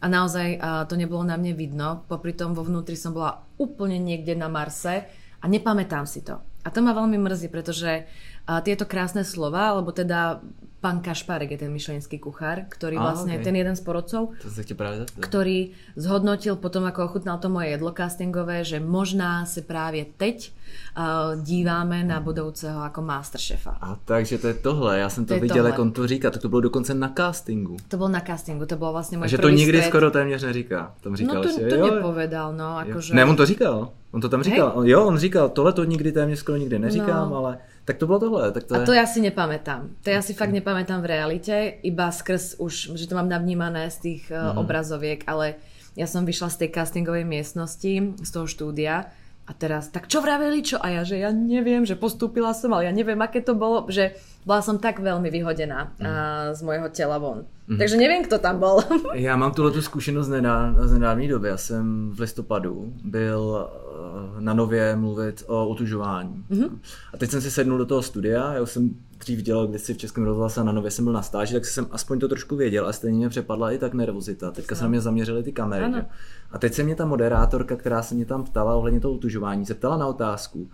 [0.00, 2.08] A naozaj uh, to nebolo na mne vidno.
[2.08, 5.04] Popri tom vo vnútri som bola úplne niekde na Marse
[5.40, 6.40] a nepamätám si to.
[6.64, 8.04] A to ma veľmi mrzí, pretože
[8.44, 10.44] tieto krásne slova, alebo teda
[10.80, 13.44] pán Kašparek je ten myšlenský kuchár, ktorý ah, vlastne, okay.
[13.44, 17.92] ten jeden z porodcov, to sa práve ktorý zhodnotil potom, ako ochutnal to moje jedlo
[17.92, 20.52] castingové, že možná se právě teď
[20.96, 23.76] uh, díváme na budoucího jako masterchefa.
[23.80, 26.42] A takže to je tohle, já jsem to, to viděl, jak on to říká, tak
[26.42, 27.76] to bylo dokonce na castingu.
[27.88, 29.88] To bylo na castingu, to bylo vlastně můj A že to nikdy stret.
[29.88, 30.94] skoro téměř neříká.
[31.00, 32.78] Tam říkal, no to, to jo, nepovedal, no.
[32.78, 33.14] Akože...
[33.14, 33.88] Ne, on to říkal.
[34.12, 34.80] On to tam říkal.
[34.80, 34.90] Hej.
[34.90, 37.36] Jo, on říkal, tohle to nikdy téměř skoro nikdy neříkám, no.
[37.36, 37.58] ale
[37.90, 38.52] tak to bylo tohle.
[38.52, 38.86] Tak to a je...
[38.86, 39.88] to já si nepamätám.
[40.02, 43.98] To já si fakt nepamätám v realite, iba skrz už, že to mám navnímané z
[43.98, 44.58] tých mm-hmm.
[44.62, 45.58] obrazoviek, ale
[45.98, 49.10] ja som vyšla z tej castingovej miestnosti, z toho štúdia
[49.42, 50.78] a teraz, tak čo vraveli, čo?
[50.78, 54.14] A ja, že ja neviem, že postúpila som, ale ja neviem, aké to bolo, že
[54.46, 56.06] bola som tak veľmi vyhodená mm.
[56.06, 56.12] a,
[56.54, 57.44] z mojho těla von.
[57.68, 57.78] Mm.
[57.78, 58.76] Takže nevím, kdo tam byl.
[59.14, 61.48] Já mám tuhle tu zkušenost z, nedá, z nedávné doby.
[61.48, 66.44] Já jsem v listopadu byl eh, na Nově mluvit o otužování.
[66.50, 66.78] Mm-hmm.
[67.14, 70.24] A teď jsem si sednul do toho studia, já jsem dřív dělal kdysi v Českém
[70.24, 72.92] rozhlase a na Nově jsem byl na stáži, tak jsem aspoň to trošku věděl a
[72.92, 74.50] stejně mě přepadla i tak nervozita.
[74.50, 75.84] Teďka se na mě zaměřily ty kamery.
[75.84, 76.04] Ano.
[76.50, 79.74] A teď se mě ta moderátorka, která se mě tam ptala ohledně toho otužování, se
[79.74, 80.68] ptala na otázku,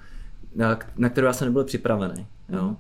[0.55, 2.26] na, na kterou já jsem nebyl připravený.
[2.48, 2.76] Jo?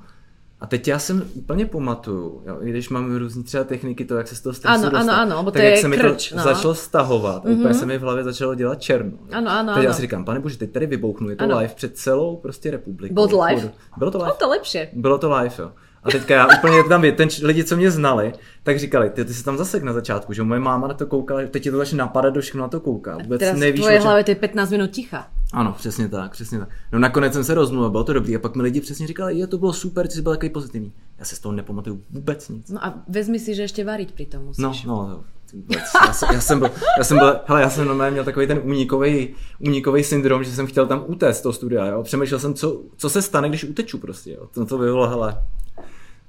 [0.60, 4.28] A teď já jsem úplně pamatuju, jo, i když mám různé třeba techniky, to, jak
[4.28, 6.42] se z toho stresu ano, dostat, ano, ano, tak jak se mi to no.
[6.42, 7.58] začalo stahovat, mm-hmm.
[7.58, 9.12] úplně se mi v hlavě začalo dělat černo.
[9.32, 9.82] Ano, ano, teď ano.
[9.82, 11.58] já si říkám, pane bože, teď tady vybouchnu, je to ano.
[11.58, 13.14] live před celou prostě republikou.
[13.14, 13.72] Bylo to live?
[13.96, 14.26] Bylo to live.
[14.26, 14.78] Bylo to lepší.
[14.92, 15.72] Bylo to live, jo.
[16.06, 19.44] A teďka já úplně tam, ten lidi, co mě znali, tak říkali, ty, ty jsi
[19.44, 22.34] tam zasek na začátku, že moje máma na to koukala, teď ti to začne napadat,
[22.34, 23.18] do všechno na to kouká.
[23.18, 25.28] Vůbec Teraz nevíš, v tvoje hlavě to je 15 minut ticha.
[25.52, 26.68] Ano, přesně tak, přesně tak.
[26.92, 29.46] No nakonec jsem se rozmluvil, bylo to dobrý a pak mi lidi přesně říkali, je
[29.46, 30.92] to bylo super, ty jsi byl takový pozitivní.
[31.18, 32.70] Já se z toho nepamatuju vůbec nic.
[32.70, 34.62] No a vezmi si, že ještě variť pri tom musíš.
[34.62, 35.82] No, no, Vůbec.
[36.06, 38.60] Já, jsem, já, jsem byl, já jsem byl, hele, já jsem normálně měl takový ten
[38.64, 42.02] únikový, únikový syndrom, že jsem chtěl tam utéct z toho studia, jo.
[42.02, 44.48] Přemýšlel jsem, co, co se stane, když uteču prostě, jo.
[44.54, 45.42] To, to by bylo, hele,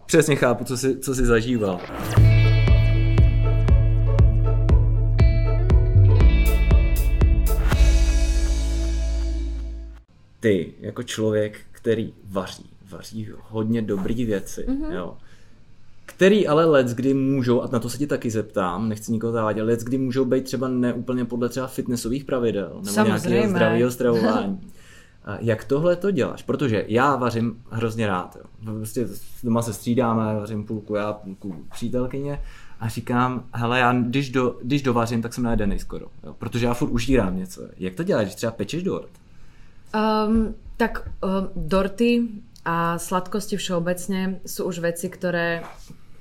[0.07, 1.79] přesně chápu, co si, co si zažíval.
[10.39, 14.91] Ty, jako člověk, který vaří, vaří hodně dobrý věci, mm-hmm.
[14.91, 15.17] jo,
[16.05, 19.63] který ale let, kdy můžou, a na to se ti taky zeptám, nechci nikoho zavádět,
[19.63, 24.61] let, kdy můžou být třeba neúplně podle třeba fitnessových pravidel, nebo nějakého zdravého stravování.
[25.39, 26.43] Jak tohle to děláš?
[26.43, 28.37] Protože já vařím hrozně rád.
[28.63, 29.07] Prostě
[29.43, 32.41] doma se střídáme, vařím půlku já, půlku přítelkyně
[32.79, 36.35] a říkám, hele, já když, do, když dovařím, tak jsem najedený skoro, jo.
[36.39, 37.61] protože já furt užírám něco.
[37.77, 39.09] Jak to děláš, když třeba pečeš dort?
[39.95, 42.27] Um, tak um, dorty
[42.65, 45.63] a sladkosti všeobecne sú už veci, ktoré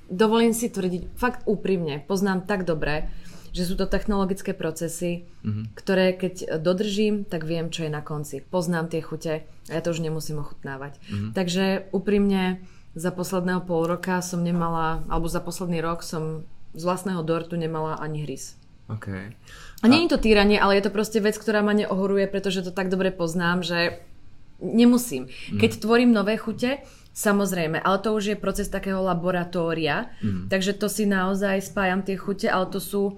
[0.06, 3.10] dovolím si tvrdiť fakt úprimne, poznám tak dobre,
[3.56, 5.72] že sú to technologické procesy, mm-hmm.
[5.72, 8.44] ktoré keď dodržím, tak viem, čo je na konci.
[8.44, 11.00] Poznám tie chute a ja to už nemusím ochutnávať.
[11.00, 11.30] Mm-hmm.
[11.32, 12.60] Takže úprimne
[12.92, 16.44] za posledného pol roka som nemala, alebo za posledný rok som
[16.76, 18.60] z vlastného dortu nemala ani hryz.
[18.92, 19.32] Okay.
[19.80, 22.70] A nie je to týranie, ale je to proste vec, ktorá ma neohoruje, pretože to
[22.70, 24.04] tak dobre poznám, že
[24.60, 25.32] nemusím.
[25.50, 25.58] Mm.
[25.64, 26.84] Keď tvorím nové chute,
[27.16, 30.52] Samozrejme, ale to už je proces takého laboratória, mm.
[30.52, 33.16] takže to si naozaj spájam tie chute, ale to sú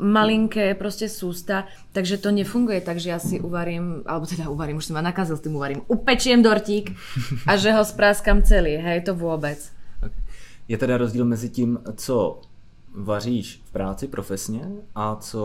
[0.00, 4.96] malinké proste sústa, takže to nefunguje tak, ja si uvarím, alebo teda uvarím, už som
[4.96, 6.96] ma nakazil s tým uvarím, upečiem dortík
[7.44, 9.60] a že ho spráskam celý, hej, to vôbec.
[10.68, 12.40] Je teda rozdíl mezi tím, co
[12.94, 15.42] vaříš v práci profesně a co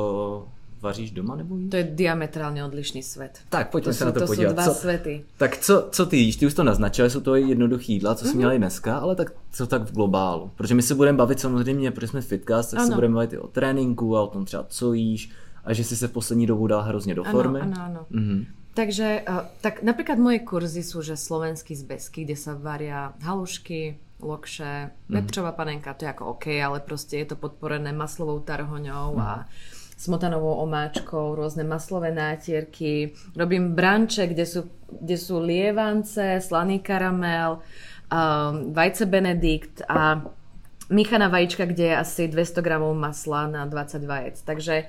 [0.86, 1.70] vaříš doma nebo jíš?
[1.72, 3.40] To je diametrálně odlišný svět.
[3.50, 4.50] Tak pojďme to se jsou, na to, to podívat.
[4.50, 5.24] Jsou dva co, světy.
[5.38, 6.36] Tak co, co ty jíš?
[6.36, 8.38] Ty už to naznačila, jsou to jednoduché jídla, co jsme mm-hmm.
[8.38, 10.52] měli dneska, ale tak co tak v globálu?
[10.56, 12.88] Protože my se budeme bavit samozřejmě, protože jsme fitcast, tak ano.
[12.88, 15.32] se budeme bavit i o tréninku a o tom třeba co jíš
[15.64, 17.60] a že si se v poslední dobu dal hrozně do formy.
[17.60, 18.06] Ano, ano.
[18.12, 18.46] Mm-hmm.
[18.76, 19.24] Takže
[19.64, 25.58] tak napríklad moje kurzy sú, že slovenský zbesky, kde sa varia halušky, lokše, vetrová mhm.
[25.58, 29.22] panenka, to je ako OK, ale proste je to podporené maslovou tarhoňou mm.
[29.22, 29.48] a
[29.96, 33.16] smotanovou omáčkou, rôzne maslové nátierky.
[33.36, 37.64] Robím branče, kde sú, kde sú lievance, slaný karamel,
[38.12, 40.20] um, vajce benedikt a
[40.92, 44.36] míchaná vajíčka, kde je asi 200 gramov masla na 20 vajec.
[44.44, 44.86] Takže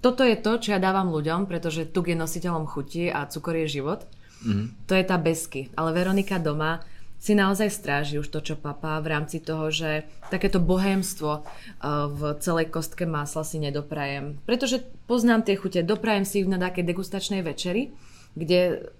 [0.00, 3.82] toto je to, čo ja dávam ľuďom, pretože tuk je nositeľom chuti a cukor je
[3.82, 4.06] život.
[4.46, 4.70] Mm.
[4.86, 5.72] To je tá besky.
[5.74, 6.84] Ale Veronika doma
[7.26, 12.38] si naozaj stráži už to, čo papá v rámci toho, že takéto bohémstvo uh, v
[12.38, 14.38] celej kostke másla si nedoprajem.
[14.46, 17.90] Pretože poznám tie chute, doprajem si ich na takej degustačnej večeri,
[18.38, 18.94] kde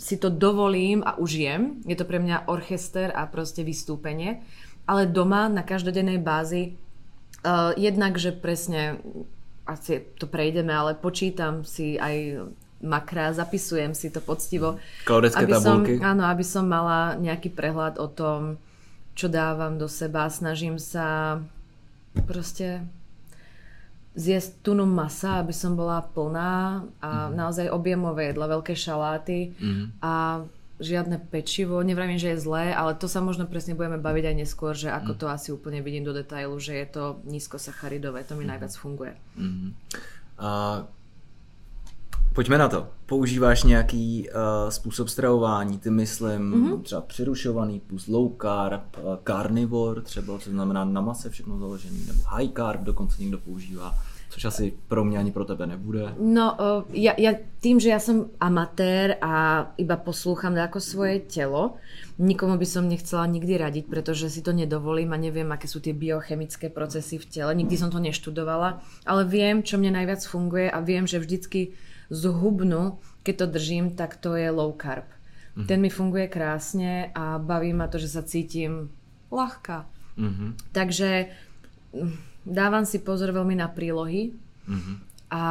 [0.00, 1.84] si to dovolím a užijem.
[1.84, 4.40] Je to pre mňa orchester a proste vystúpenie.
[4.88, 6.72] Ale doma na každodennej bázi
[7.44, 9.04] uh, jednak, že presne
[9.68, 12.40] asi to prejdeme, ale počítam si aj
[12.84, 14.76] makra, zapisujem si to poctivo.
[15.08, 15.92] Aby tabulky.
[15.96, 18.60] Som, áno, aby som mala nejaký prehľad o tom,
[19.16, 20.28] čo dávam do seba.
[20.28, 21.40] Snažím sa
[22.28, 22.84] proste
[24.16, 27.36] zjesť tunu masa, aby som bola plná a mm.
[27.36, 30.00] naozaj objemové jedla, veľké šaláty mm.
[30.00, 30.44] a
[30.80, 31.80] žiadne pečivo.
[31.84, 35.16] Nevravím, že je zlé, ale to sa možno presne budeme baviť aj neskôr, že ako
[35.16, 35.18] mm.
[35.20, 38.50] to asi úplne vidím do detailu, že je to nízkosacharidové, to mi mm.
[38.56, 39.12] najviac funguje.
[39.36, 39.76] Mm.
[40.40, 40.48] A
[42.36, 42.86] Pojďme na to.
[43.06, 46.82] Používáš nějaký uh, způsob stravování, ty myslím mm-hmm.
[46.82, 52.20] třeba přerušovaný plus low carb, uh, carnivore třeba, co znamená na mase všechno založený, nebo
[52.26, 53.94] high carb dokonce někdo používá,
[54.30, 56.14] což asi pro mě ani pro tebe nebude.
[56.20, 57.32] No, uh, ja, ja
[57.64, 61.80] tým, že ja som amatér a iba poslúcham ako svoje telo,
[62.20, 65.96] nikomu by som nechcela nikdy radiť, pretože si to nedovolím a neviem, aké sú tie
[65.96, 67.56] biochemické procesy v tele.
[67.56, 71.72] Nikdy som to neštudovala, ale viem, čo mne najviac funguje a viem, že vždycky
[72.10, 75.06] zhubnú, keď to držím, tak to je low carb.
[75.56, 75.66] Mm-hmm.
[75.66, 78.92] Ten mi funguje krásne a baví ma to, že sa cítim
[79.32, 79.88] ľahká.
[80.20, 80.50] Mm-hmm.
[80.70, 81.10] Takže
[81.96, 82.14] mm,
[82.44, 84.36] dávam si pozor veľmi na prílohy
[84.68, 84.96] mm-hmm.
[85.32, 85.42] a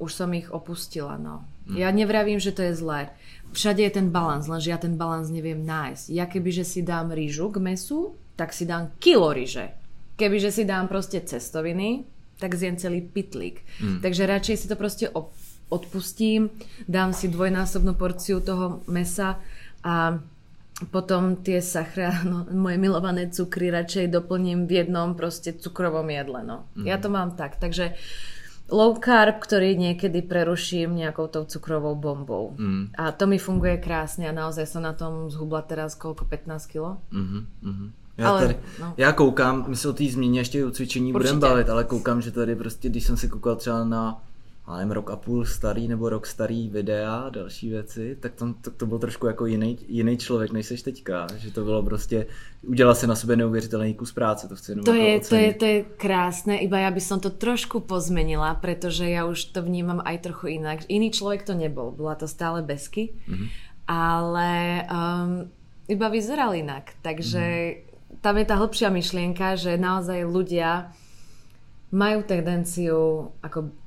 [0.00, 1.20] už som ich opustila.
[1.20, 1.42] No.
[1.42, 1.76] Mm-hmm.
[1.76, 3.12] Ja nevravím, že to je zlé.
[3.50, 6.04] Všade je ten balans, lenže ja ten balans neviem nájsť.
[6.14, 9.74] Ja kebyže si dám rýžu k mesu, tak si dám kilo ryže.
[10.14, 12.06] Kebyže si dám proste cestoviny,
[12.40, 13.60] tak zjem celý pitlík.
[13.84, 13.98] Mm.
[14.00, 15.36] Takže radšej si to proste op-
[15.70, 16.50] odpustím,
[16.90, 19.38] dám si dvojnásobnú porciu toho mesa
[19.80, 20.18] a
[20.88, 26.40] potom tie sachra, no, moje milované cukry radšej doplním v jednom proste cukrovom jedle.
[26.44, 26.68] No.
[26.76, 26.84] Mm.
[26.84, 27.60] Ja to mám tak.
[27.60, 27.94] Takže
[28.70, 32.54] low carb, ktorý niekedy preruším nejakou tou cukrovou bombou.
[32.56, 32.94] Mm.
[32.96, 36.96] A to mi funguje krásne a naozaj som na tom zhubla teraz koľko, 15 kg?
[37.12, 37.88] Mm-hmm, mm-hmm.
[38.18, 38.94] Já, ale, tady, no.
[38.96, 42.30] já koukám, my se o té změně ještě o cvičení budeme bavit, ale koukám, že
[42.30, 44.22] tady prostě, když jsem si koukal třeba na
[44.68, 48.70] nevím, rok a půl starý nebo rok starý videa a další věci, tak to, to,
[48.70, 51.26] to byl trošku jako jiný, jiný člověk, než seš teďka.
[51.36, 52.26] Že to bylo prostě,
[52.62, 55.64] udělal se na sebe neuvěřitelný kus práce, to chci jenom to je, to je, to
[55.64, 60.18] je krásne, iba ja by som to trošku pozmenila, pretože ja už to vnímam aj
[60.18, 60.86] trochu inak.
[60.86, 63.48] Iný človek to nebol, bola to stále besky, mm-hmm.
[63.90, 64.50] ale
[64.86, 65.50] um,
[65.88, 66.94] iba vyzeral inak.
[67.02, 68.22] Takže mm-hmm.
[68.22, 70.94] tam je tá hĺbšia myšlienka, že naozaj ľudia
[71.90, 73.79] majú tendenciu ako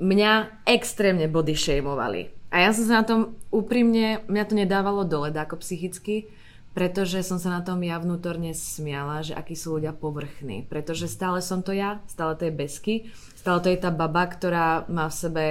[0.00, 2.22] mňa extrémne body shameovali.
[2.52, 6.30] A ja som sa na tom úprimne, mňa to nedávalo dole ako psychicky,
[6.76, 10.68] pretože som sa na tom ja vnútorne smiala, že akí sú ľudia povrchní.
[10.68, 12.94] Pretože stále som to ja, stále to je besky,
[13.32, 15.44] stále to je tá baba, ktorá má v sebe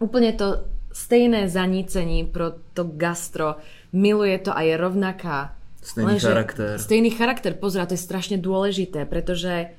[0.00, 3.60] úplne to stejné zanícení pro to gastro,
[3.92, 5.52] miluje to a je rovnaká.
[5.78, 6.74] Stejný Lenže charakter.
[6.80, 9.76] Stejný charakter, pozor, to je strašne dôležité, pretože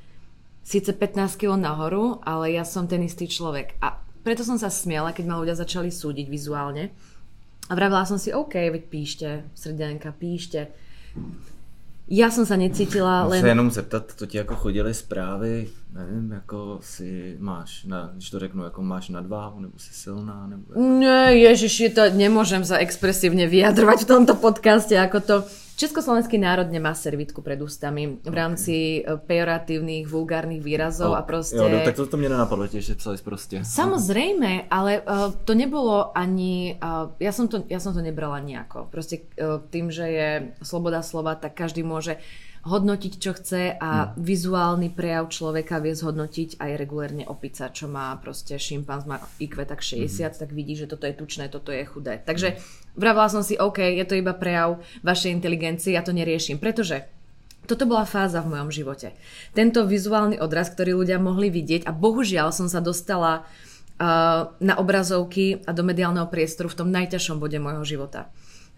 [0.70, 3.82] síce 15 kg nahoru, ale ja som ten istý človek.
[3.82, 6.94] A preto som sa smiala, keď ma ľudia začali súdiť vizuálne.
[7.70, 10.70] A vravila som si, OK, veď píšte, srdenka, píšte.
[12.10, 13.42] Já jsem se necítila, len...
[13.42, 18.40] se jenom zeptat, to ti jako chodily zprávy, nevím, jako si máš, na, když to
[18.40, 20.82] řeknu, jako máš nadváhu, nebo si silná, nebo...
[21.00, 25.36] Ne, ježiši, to nemůžem za expresívne vyjadrovať v tomto podcaste, ako to
[25.80, 29.16] Československý národ nemá servitku pred ústami v rámci okay.
[29.16, 31.56] pejoratívnych, vulgárnych výrazov oh, a proste...
[31.56, 33.64] Jo, no, tak to, to mne nenapadlo tiež, že psali proste.
[33.64, 36.76] Samozrejme, ale uh, to nebolo ani...
[36.84, 38.92] Uh, ja, som to, ja som to nebrala nejako.
[38.92, 42.20] Proste uh, tým, že je sloboda slova, tak každý môže
[42.70, 44.22] hodnotiť, čo chce a hmm.
[44.22, 49.82] vizuálny prejav človeka vie zhodnotiť aj regulérne opica, čo má proste šimpanz, má IQ tak
[49.82, 50.40] 60, hmm.
[50.46, 52.22] tak vidí, že toto je tučné, toto je chudé.
[52.22, 52.62] Takže
[52.94, 57.10] vravila som si, OK, je to iba prejav vašej inteligencie, ja to neriešim, pretože
[57.66, 59.14] toto bola fáza v mojom živote.
[59.54, 65.62] Tento vizuálny odraz, ktorý ľudia mohli vidieť a bohužiaľ som sa dostala uh, na obrazovky
[65.66, 68.30] a do mediálneho priestoru v tom najťažšom bode môjho života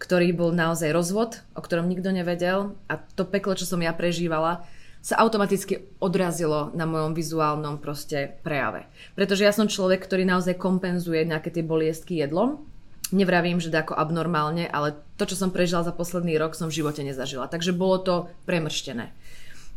[0.02, 4.66] ktorý bol naozaj rozvod, o ktorom nikto nevedel a to peklo, čo som ja prežívala,
[4.98, 8.90] sa automaticky odrazilo na mojom vizuálnom proste prejave.
[9.14, 12.66] Pretože ja som človek, ktorý naozaj kompenzuje nejaké tie boliestky jedlom.
[13.14, 17.02] Nevravím, že ako abnormálne, ale to, čo som prežila za posledný rok, som v živote
[17.02, 17.50] nezažila.
[17.50, 18.14] Takže bolo to
[18.46, 19.10] premrštené.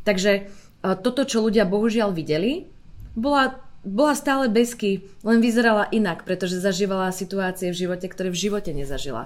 [0.05, 0.41] Takže e,
[1.01, 2.69] toto, čo ľudia bohužiaľ videli,
[3.17, 8.71] bola, bola stále besky, len vyzerala inak, pretože zažívala situácie v živote, ktoré v živote
[8.77, 9.25] nezažila.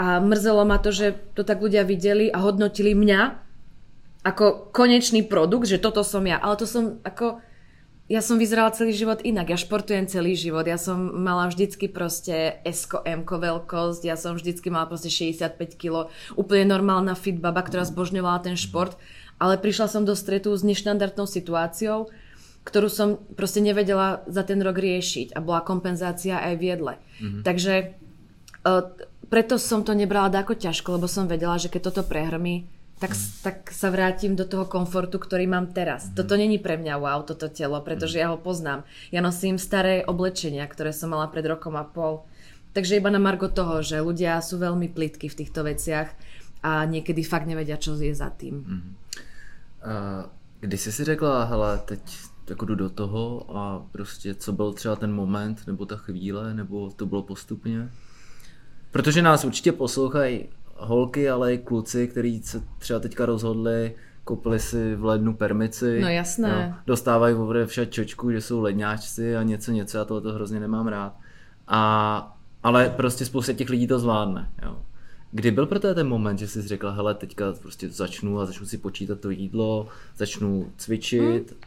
[0.00, 3.36] A mrzelo ma to, že to tak ľudia videli a hodnotili mňa
[4.24, 6.40] ako konečný produkt, že toto som ja.
[6.40, 7.44] Ale to som ako...
[8.10, 9.54] Ja som vyzerala celý život inak.
[9.54, 10.66] Ja športujem celý život.
[10.66, 14.02] Ja som mala vždycky proste S, M veľkosť.
[14.02, 16.10] Ja som vždycky mala proste 65 kg.
[16.34, 18.98] Úplne normálna fit baba, ktorá zbožňovala ten šport.
[19.38, 22.10] Ale prišla som do stretu s neštandardnou situáciou,
[22.66, 25.36] ktorú som proste nevedela za ten rok riešiť.
[25.36, 26.92] A bola kompenzácia aj v jedle.
[27.22, 27.42] Mm-hmm.
[27.46, 27.74] Takže
[28.66, 28.90] uh,
[29.30, 32.66] preto som to nebrala ako ťažko, lebo som vedela, že keď toto prehrmí,
[33.00, 33.22] tak, mm.
[33.40, 36.10] tak sa vrátim do toho komfortu, ktorý mám teraz.
[36.10, 36.14] Mm.
[36.18, 38.20] Toto není pre mňa wow, toto telo, pretože mm.
[38.20, 38.84] ja ho poznám.
[39.08, 42.26] Ja nosím staré oblečenia, ktoré som mala pred rokom a pol.
[42.76, 46.12] Takže iba na margo toho, že ľudia sú veľmi plitky v týchto veciach
[46.60, 48.54] a niekedy fakt nevedia, čo je za tým.
[48.60, 48.90] Mm.
[49.80, 50.28] Uh,
[50.60, 52.00] když jsi si řekla, hele, teď
[52.50, 56.90] jako jdu do toho a prostě co byl třeba ten moment, nebo ta chvíle, nebo
[56.90, 57.90] to bylo postupně?
[58.90, 64.94] Protože nás určitě poslouchají holky, ale i kluci, kteří se třeba teďka rozhodli, koupili si
[64.94, 66.00] v lednu permici.
[66.00, 66.48] No jasné.
[66.68, 70.60] Jo, dostávají ode však čočku, že jsou ledňáčci a něco, něco, já tohle to hrozně
[70.60, 71.16] nemám rád.
[71.68, 74.50] A, ale prostě spousta těch lidí to zvládne.
[74.62, 74.78] Jo.
[75.32, 78.66] Kdy byl pro tebe ten moment, že jsi řekla, hele, teďka prostě začnu a začnu
[78.66, 81.50] si počítat to jídlo, začnu cvičit?
[81.50, 81.60] Hmm.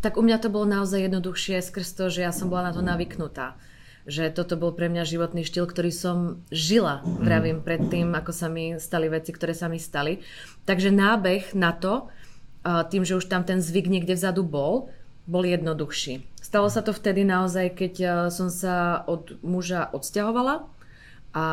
[0.00, 2.80] Tak u mňa to bolo naozaj jednoduchšie skrz to, že ja som bola na to
[2.80, 3.60] navyknutá
[4.06, 7.22] že toto bol pre mňa životný štýl, ktorý som žila, mhm.
[7.22, 10.22] vravím, predtým, ako sa mi stali veci, ktoré sa mi stali.
[10.66, 12.10] Takže nábeh na to,
[12.62, 14.94] tým, že už tam ten zvyk niekde vzadu bol,
[15.26, 16.22] bol jednoduchší.
[16.38, 17.94] Stalo sa to vtedy naozaj, keď
[18.30, 20.66] som sa od muža odsťahovala
[21.32, 21.46] a,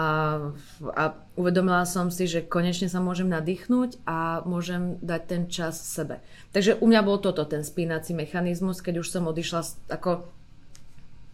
[0.92, 1.04] a
[1.40, 6.20] uvedomila som si, že konečne sa môžem nadýchnuť a môžem dať ten čas sebe.
[6.52, 10.28] Takže u mňa bol toto ten spínací mechanizmus, keď už som odišla ako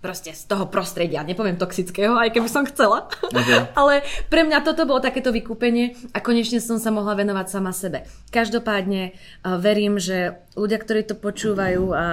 [0.05, 3.09] proste z toho prostredia, nepoviem toxického, aj keby som chcela.
[3.25, 3.65] Okay.
[3.79, 8.05] Ale pre mňa toto bolo takéto vykúpenie a konečne som sa mohla venovať sama sebe.
[8.29, 12.05] Každopádne uh, verím, že ľudia, ktorí to počúvajú a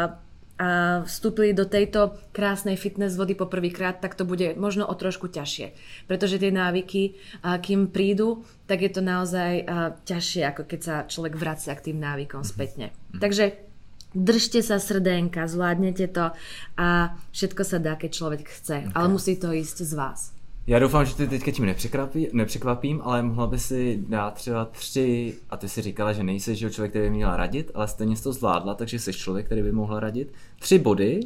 [0.62, 5.74] a vstúpili do tejto krásnej fitness vody poprvýkrát, tak to bude možno o trošku ťažšie.
[6.06, 9.66] Pretože tie návyky, kým prídu, tak je to naozaj
[10.06, 12.94] ťažšie, ako keď sa človek vracia k tým návykom spätne.
[12.94, 13.18] Mm-hmm.
[13.18, 13.71] Takže
[14.14, 16.30] držte sa srdenka, zvládnete to
[16.76, 18.92] a všetko sa dá, keď člověk chce, okay.
[18.94, 20.32] ale musí to jít z vás.
[20.66, 25.34] Já doufám, že ty teďka tím nepřekvapí, nepřekvapím, ale mohla by si dát třeba tři,
[25.50, 28.22] a ty si říkala, že nejsi že člověk, který by měla radit, ale stejně jsi
[28.22, 30.32] to zvládla, takže jsi člověk, který by mohla radit.
[30.58, 31.20] Tři body,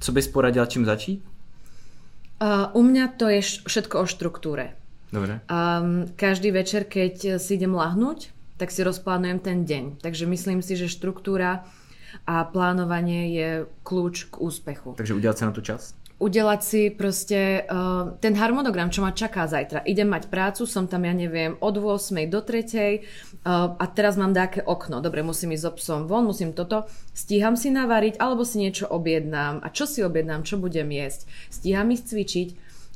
[0.00, 1.24] co bys poradila, čím začít?
[2.42, 4.78] Uh, u mňa to je všetko o štruktúre.
[5.12, 5.40] Dobre.
[5.50, 9.98] Um, každý večer, keď si idem lahnúť, tak si rozplánujem ten deň.
[9.98, 11.66] Takže myslím si, že štruktúra
[12.26, 13.48] a plánovanie je
[13.82, 14.94] kľúč k úspechu.
[14.96, 15.94] Takže udělat si na to čas?
[16.18, 19.86] udelať si proste uh, ten harmonogram, čo ma čaká zajtra.
[19.86, 22.26] Idem mať prácu, som tam, ja neviem, od 8.
[22.26, 22.58] do 3.
[22.58, 23.00] Uh, eh,
[23.78, 24.98] a teraz mám nejaké okno.
[24.98, 26.90] Dobre, musím ísť so psom von, musím toto.
[27.14, 29.62] Stíham si navariť, alebo si niečo objednám.
[29.62, 31.30] A čo si objednám, čo budem jesť?
[31.54, 32.48] Stíham ísť cvičiť,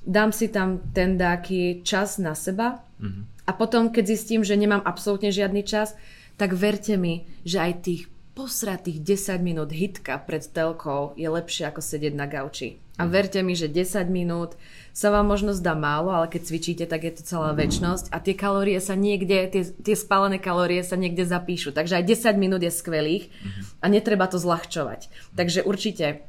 [0.03, 3.47] dám si tam ten dáky čas na seba mm-hmm.
[3.47, 5.95] a potom, keď zistím, že nemám absolútne žiadny čas,
[6.35, 8.03] tak verte mi, že aj tých
[8.33, 12.81] posratých 10 minút hitka pred telkou je lepšie ako sedieť na gauči.
[13.01, 14.57] A verte mi, že 10 minút
[14.93, 18.37] sa vám možno zdá málo, ale keď cvičíte, tak je to celá väčnosť a tie
[18.37, 21.73] kalórie sa niekde, tie, tie spálené kalórie sa niekde zapíšu.
[21.73, 23.33] Takže aj 10 minút je skvelých
[23.81, 25.09] a netreba to zľahčovať.
[25.33, 26.25] Takže určite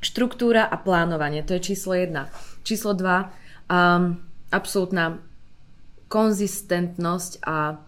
[0.00, 2.12] štruktúra a plánovanie, to je číslo 1.
[2.64, 3.28] Číslo 2,
[3.68, 4.16] um,
[4.52, 5.20] absolútna
[6.08, 7.80] konzistentnosť a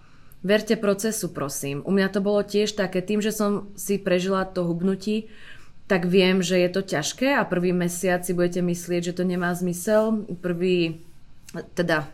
[0.49, 1.85] verte procesu, prosím.
[1.85, 5.29] U mňa to bolo tiež také, tým, že som si prežila to hubnutí,
[5.85, 9.53] tak viem, že je to ťažké a prvý mesiac si budete myslieť, že to nemá
[9.53, 10.25] zmysel.
[10.41, 11.05] Prvý,
[11.77, 12.09] teda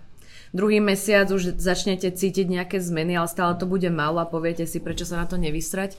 [0.54, 4.78] druhý mesiac už začnete cítiť nejaké zmeny, ale stále to bude málo a poviete si,
[4.78, 5.98] prečo sa na to nevysrať.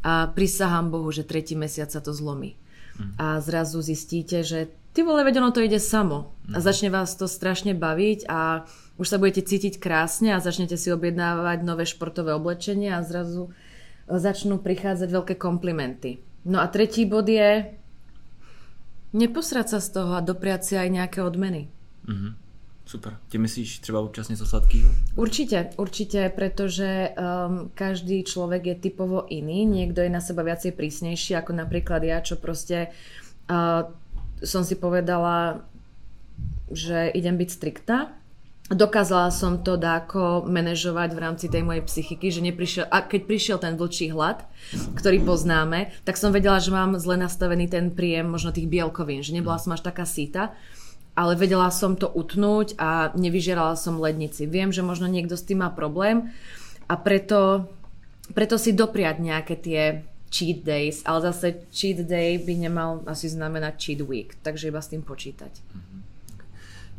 [0.00, 2.56] A prisahám Bohu, že tretí mesiac sa to zlomí.
[3.16, 6.32] A zrazu zistíte, že ty vole, veď ono to ide samo.
[6.52, 8.64] A začne vás to strašne baviť a
[9.00, 13.50] už sa budete cítiť krásne a začnete si objednávať nové športové oblečenie a zrazu e,
[14.20, 16.20] začnú prichádzať veľké komplimenty.
[16.44, 17.64] No a tretí bod je
[19.16, 21.72] neposrať sa z toho a dopriať si aj nejaké odmeny.
[22.04, 22.32] Mm-hmm.
[22.84, 23.16] Super.
[23.28, 24.90] Ty myslíš třeba občas něco sladkého?
[25.16, 29.62] Určite, určite, pretože um, každý človek je typovo iný.
[29.62, 32.90] Niekto je na seba viacej prísnejší, ako napríklad ja, čo proste
[33.46, 33.86] uh,
[34.42, 35.62] som si povedala,
[36.74, 38.19] že idem byť striktná
[38.70, 43.58] dokázala som to dáko manažovať v rámci tej mojej psychiky, že neprišiel, a keď prišiel
[43.58, 44.46] ten vlčí hlad,
[44.94, 49.34] ktorý poznáme, tak som vedela, že mám zle nastavený ten príjem možno tých bielkovín, že
[49.34, 50.54] nebola som až taká síta,
[51.18, 54.46] ale vedela som to utnúť a nevyžerala som lednici.
[54.46, 56.30] Viem, že možno niekto s tým má problém
[56.86, 57.66] a preto,
[58.30, 59.82] preto si dopriať nejaké tie
[60.30, 64.94] cheat days, ale zase cheat day by nemal asi znamenať cheat week, takže iba s
[64.94, 65.50] tým počítať.
[65.50, 66.09] Mm-hmm.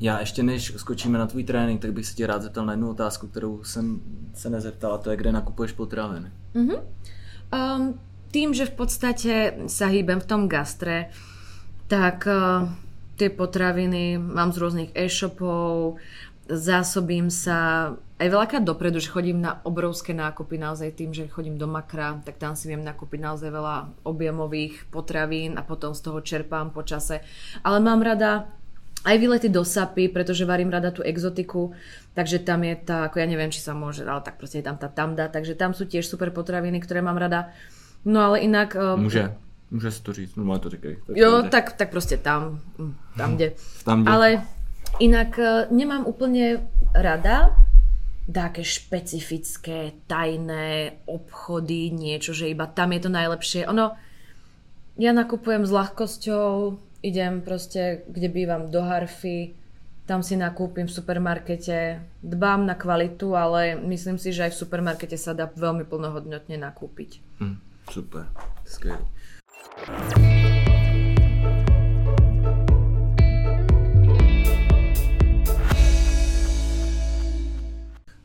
[0.02, 2.90] Já ještě než skočíme na tvůj trénink, tak bych se tě rád zeptal na jednu
[2.90, 4.02] otázku, kterou jsem
[4.34, 6.32] se nezeptala, to je, kde nakupuješ potraviny.
[6.56, 6.80] Mm-hmm.
[7.54, 8.00] Um,
[8.32, 9.34] tým, že v podstate
[9.68, 11.12] sa hýbem v tom gastre,
[11.92, 12.66] tak uh,
[13.20, 16.00] tie potraviny mám z rôznych e-shopov,
[16.50, 21.68] zásobím sa aj veľakrát dopredu, že chodím na obrovské nákupy naozaj tým, že chodím do
[21.68, 26.74] makra, tak tam si viem nakúpiť naozaj veľa objemových potravín a potom z toho čerpám
[26.74, 27.22] po čase.
[27.62, 28.50] Ale mám rada
[29.02, 31.74] aj výlety do Sapy, pretože varím rada tú exotiku,
[32.14, 34.78] takže tam je tá, ako ja neviem, či sa môže, ale tak proste je tam
[34.78, 37.50] tá tamda, takže tam sú tiež super potraviny, ktoré mám rada.
[38.06, 38.78] No ale inak...
[38.78, 39.34] Um, Môže,
[39.74, 40.94] môže si to říct, no to říkaj.
[41.08, 43.48] Tak jo, tak, tak proste tam, hm, tam, kde.
[43.86, 44.10] tam, kde.
[44.10, 44.28] Ale
[45.02, 46.62] inak uh, nemám úplne
[46.94, 47.58] rada
[48.30, 53.62] také špecifické, tajné obchody, niečo, že iba tam je to najlepšie.
[53.66, 53.98] Ono,
[55.02, 59.54] ja nakupujem s ľahkosťou, idem proste, kde bývam, do Harfy,
[60.06, 65.18] tam si nakúpim v supermarkete, dbám na kvalitu, ale myslím si, že aj v supermarkete
[65.18, 67.22] sa dá veľmi plnohodnotne nakúpiť.
[67.40, 67.58] Mm,
[67.90, 68.26] super,
[68.66, 69.06] skvělý.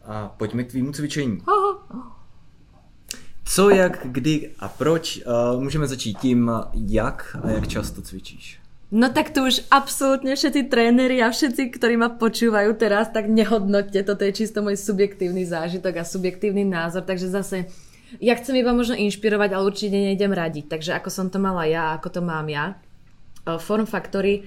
[0.07, 1.39] A pojďme k tvýmu cvičení.
[3.45, 5.23] Co, jak, kdy a proč?
[5.27, 8.66] Uh, můžeme začít tím, jak a jak často cvičíš.
[8.95, 13.99] No tak tu už absolútne všetci tréneri a všetci, ktorí ma počúvajú teraz, tak nehodnotte,
[14.07, 17.67] toto je čisto môj subjektívny zážitok a subjektívny názor, takže zase
[18.23, 20.71] ja chcem iba možno inšpirovať, ale určite nejdem radiť.
[20.71, 22.79] Takže ako som to mala ja, ako to mám ja.
[23.43, 24.47] Form Factory,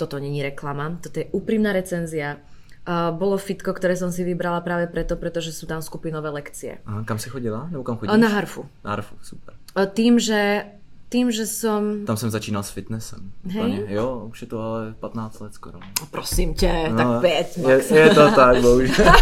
[0.00, 2.40] toto není reklama, toto je úprimná recenzia.
[2.88, 6.80] Bolo fitko, ktoré som si vybrala práve preto, pretože sú tam skupinové lekcie.
[6.88, 7.68] Aha, kam si chodila?
[7.68, 8.16] Nebo kam chodíš?
[8.16, 8.64] Na harfu.
[8.80, 9.52] Na harfu, super.
[9.92, 10.64] Tým, že
[11.08, 12.04] tým, že som...
[12.04, 13.32] Tam jsem začínal s fitnessem.
[13.48, 13.84] Hej?
[13.88, 15.80] Jo, už je to ale 15 let skoro.
[16.00, 19.14] No, prosím tě, no, tak 5 je, je to tak, bohužiaľ.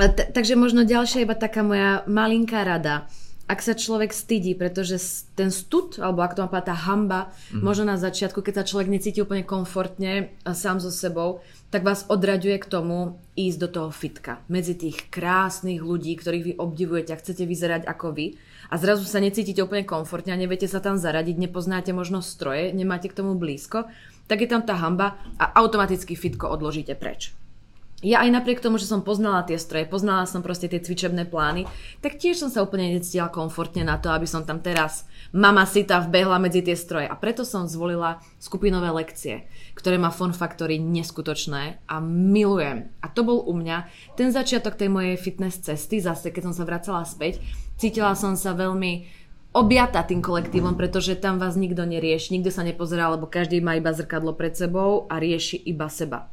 [0.32, 3.04] takže možno ďalšia iba taká moja malinká rada.
[3.50, 7.58] Ak sa človek stydí, pretože ten stud, alebo ak to má tá hamba, mm.
[7.66, 11.42] možno na začiatku, keď sa človek necíti úplne komfortne sám so sebou,
[11.74, 14.38] tak vás odraďuje k tomu ísť do toho fitka.
[14.46, 18.38] Medzi tých krásnych ľudí, ktorých vy obdivujete a chcete vyzerať ako vy
[18.70, 23.10] a zrazu sa necítite úplne komfortne a neviete sa tam zaradiť, nepoznáte možno stroje, nemáte
[23.10, 23.90] k tomu blízko,
[24.30, 27.34] tak je tam tá hamba a automaticky fitko odložíte preč.
[28.00, 31.68] Ja aj napriek tomu, že som poznala tie stroje, poznala som proste tie cvičebné plány,
[32.00, 35.04] tak tiež som sa úplne necítila komfortne na to, aby som tam teraz
[35.36, 37.04] mama sita vbehla medzi tie stroje.
[37.04, 39.44] A preto som zvolila skupinové lekcie,
[39.76, 42.88] ktoré má Fun Factory neskutočné a milujem.
[43.04, 43.84] A to bol u mňa
[44.16, 47.44] ten začiatok tej mojej fitness cesty, zase keď som sa vracala späť,
[47.80, 49.08] cítila som sa veľmi
[49.56, 53.90] objata tým kolektívom, pretože tam vás nikto nerieši, nikto sa nepozerá, lebo každý má iba
[53.90, 56.28] zrkadlo pred sebou a rieši iba seba.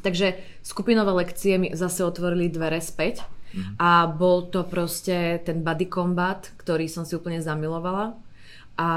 [0.00, 3.80] Takže skupinové lekcie mi zase otvorili dvere späť Mm-hmm.
[3.80, 8.12] A bol to proste ten body combat, ktorý som si úplne zamilovala.
[8.76, 8.88] A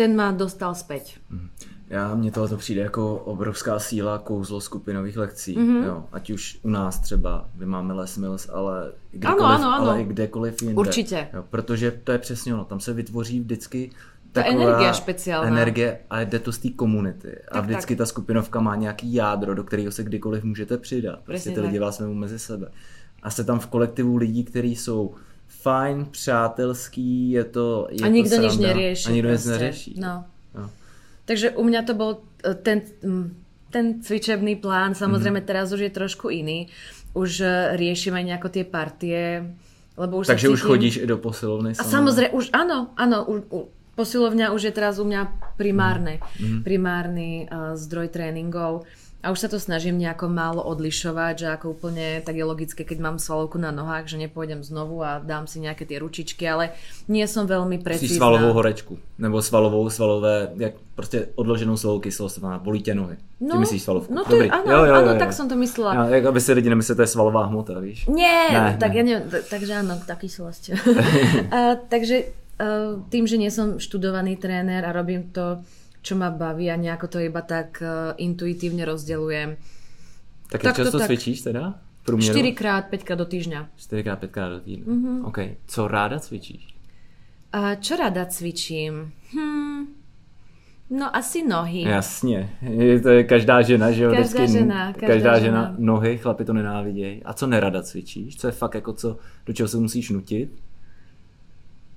[0.00, 1.20] ten ma dostal späť.
[1.28, 1.48] Mm-hmm.
[1.90, 5.58] Já, mně tohle přijde jako obrovská síla kouzlo skupinových lekcí.
[5.58, 5.84] Mm-hmm.
[5.84, 9.90] Jo, ať už u nás třeba, my máme Les Mills, ale kdekoliv, ano, ano, ano.
[9.90, 10.76] ale i kdekoliv jinde.
[10.76, 11.28] Určitě.
[11.32, 13.90] Jo, protože to je přesně ono, tam se vytvoří vždycky
[14.32, 15.48] taková energie speciální.
[15.48, 17.36] Energie a jde to z té komunity.
[17.44, 17.98] Tak, a vždycky tak.
[17.98, 21.18] ta skupinovka má nějaký jádro, do kterého se kdykoliv můžete přidat.
[21.24, 22.70] Prostě ty lidi vás mezi sebe.
[23.22, 25.14] A jste tam v kolektivu lidí, kteří jsou
[25.62, 29.08] fajn, přátelský, je to je A nikdo to nic neřeší.
[29.08, 29.94] A nikdo nic neřeší.
[30.00, 30.24] No.
[30.54, 30.70] no.
[31.24, 32.10] Takže u mňa to bol
[32.42, 32.82] e, ten,
[33.70, 35.46] ten cvičebný plán, samozrejme mm.
[35.46, 36.66] teraz už je trošku iný.
[37.14, 39.46] Už e, riešime nejako tie partie,
[39.94, 40.54] lebo už Takže cítim...
[40.54, 41.76] už chodíš do posilovny?
[41.78, 43.38] A samozrejme, už áno, áno, už,
[44.00, 46.64] posilovňa už je teraz u mňa primárne, mm.
[46.64, 48.88] primárny uh, zdroj tréningov.
[49.20, 52.98] A už sa to snažím nejako málo odlišovať, že ako úplne tak je logické, keď
[53.04, 56.72] mám svalovku na nohách, že nepôjdem znovu a dám si nejaké tie ručičky, ale
[57.04, 58.16] nie som veľmi precízna.
[58.16, 63.16] Si svalovou horečku, nebo svalovou, svalové, jak prostě odloženou svalovou kyselost, bolí tě nohy.
[63.40, 64.14] No, Ty myslíš svalovku?
[64.14, 64.50] No to Dobrý.
[64.50, 65.18] Áno, jo, jo, áno, jo, jo.
[65.18, 65.94] tak som to myslela.
[65.94, 68.04] Ja, jak aby si lidi nemysleli, to je svalová hmota, víš?
[68.08, 68.96] Nie, ne, tak ne.
[68.96, 70.76] ja neviem, takže áno, tá kyselosť.
[71.92, 72.16] takže
[72.60, 75.64] uh, tým, že nie som študovaný tréner a robím to
[76.02, 79.56] čo ma baví a nejako to iba tak uh, intuitívne rozdelujem.
[80.50, 81.06] Tak, tak často tak...
[81.06, 81.74] cvičíš teda?
[82.04, 82.38] Průměru?
[82.38, 83.68] 4x, 5 do týždňa.
[83.78, 84.84] 4x, 5 do týdne.
[84.94, 85.26] Mm-hmm.
[85.26, 85.38] OK.
[85.66, 86.74] Co ráda cvičíš?
[87.54, 89.12] Uh, čo ráda cvičím?
[89.34, 89.86] Hm,
[90.90, 91.82] no asi nohy.
[91.82, 92.50] Jasně.
[92.62, 94.10] Je to je každá žena, že jo?
[94.10, 94.92] Každá Vždycky, žena.
[94.92, 95.62] Každá, každá žena.
[95.62, 95.74] žena.
[95.78, 97.22] Nohy, chlapi to nenávidějí.
[97.24, 98.36] A co nerada cvičíš?
[98.36, 100.50] Co je fakt jako co, do čeho se musíš nutit?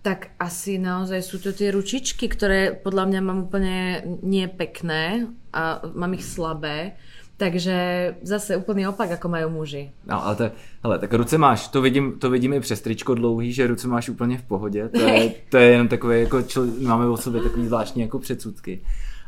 [0.03, 6.11] Tak asi naozaj sú to tie ručičky, ktoré podľa mňa mám úplne nepekné a mám
[6.13, 6.99] ich slabé.
[7.33, 7.75] Takže
[8.21, 9.89] zase úplný opak, ako majú muži.
[10.05, 10.43] No, ale to,
[10.83, 14.09] hele, tak ruce máš, to vidím, to vidím i přes tričko dlouhý, že ruce máš
[14.09, 14.89] úplně v pohodě.
[14.89, 18.81] To je, to je jenom takové, jako čl, máme o sobě takový zvláštní jako předsudky.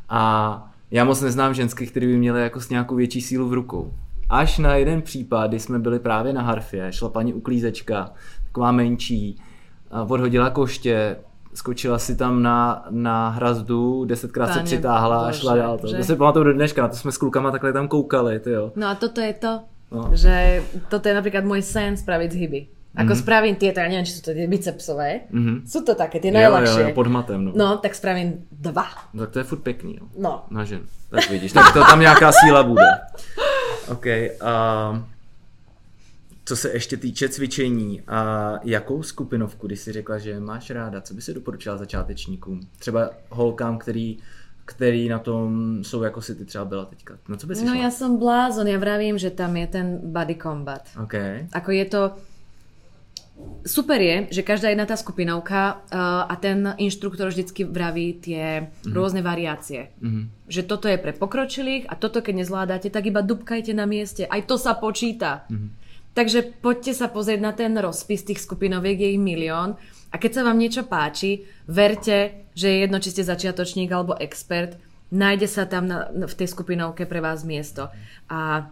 [0.09, 3.93] A já moc neznám ženské, které by měly jako s nějakou větší sílu v rukou.
[4.29, 8.13] Až na jeden případ, kdy jsme byli právě na harfě, šla paní uklízečka,
[8.43, 9.39] taková menší,
[10.03, 11.17] odhodila koště,
[11.53, 15.77] skočila si tam na, na hrazdu, desetkrát Páně, se přitáhla bože, a šla dál.
[15.77, 18.41] To, to si pamatuju do dneška, na to jsme s klukama takhle tam koukali.
[18.45, 18.71] Jo.
[18.75, 19.59] No a toto je to,
[19.91, 20.09] no.
[20.13, 22.61] že toto je napríklad môj sen spraviť z hyby.
[22.95, 23.23] Ako mm-hmm.
[23.27, 25.67] spravím tieto, ja neviem, či sú to tie bicepsové, mm-hmm.
[25.67, 26.79] sú to také, tie najľahšie.
[26.79, 27.51] Jo, jo, pod matem, no.
[27.51, 28.87] No, tak spravím dva.
[29.11, 30.07] No, tak to je furt pekný, jo.
[30.15, 30.47] No.
[30.47, 30.87] Na žen.
[31.11, 32.87] Tak vidíš, tak to tam nějaká síla bude.
[33.91, 34.05] OK.
[34.39, 35.03] Uh,
[36.45, 41.13] co se ještě týče cvičení, a jakou skupinovku, když si řekla, že máš ráda, co
[41.13, 42.61] by si doporučila začátečníkům?
[42.79, 44.17] Třeba holkám, který
[44.65, 47.17] který na tom jsou jako si ty třeba byla teďka.
[47.29, 47.81] No co by si No šla?
[47.85, 50.89] ja som blázon, ja vravím, že tam je ten body combat.
[51.03, 51.45] Okay.
[51.53, 52.01] Ako je to...
[53.67, 58.95] Super je, že každá jedna tá skupinovka uh, a ten inštruktor vždycky vraví tie mm-hmm.
[58.95, 59.93] rôzne variácie.
[60.01, 60.49] Mm-hmm.
[60.49, 64.25] Že toto je pre pokročilých a toto keď nezvládate, tak iba dubkajte na mieste.
[64.25, 65.45] Aj to sa počíta.
[65.51, 65.84] Mm-hmm.
[66.15, 69.75] Takže poďte sa pozrieť na ten rozpis tých skupinoviek, je ich milión.
[70.09, 74.79] A keď sa vám niečo páči, verte, že je jedno, či ste začiatočník alebo expert,
[75.11, 77.91] nájde sa tam na, v tej skupinovke pre vás miesto.
[78.31, 78.71] A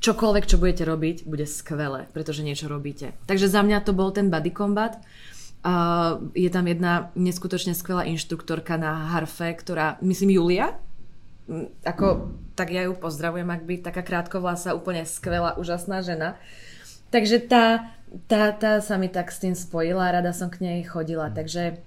[0.00, 3.12] čokoľvek, čo budete robiť, bude skvelé, pretože niečo robíte.
[3.28, 4.96] Takže za mňa to bol ten body combat.
[5.60, 10.72] Uh, je tam jedna neskutočne skvelá inštruktorka na harfe, ktorá, myslím Julia,
[11.84, 16.36] ako, tak ja ju pozdravujem, ak by taká krátkovlasa, úplne skvelá, úžasná žena.
[17.10, 17.92] Takže tá,
[18.26, 21.80] tá, tá sa mi tak s tým spojila, rada som k nej chodila, takže,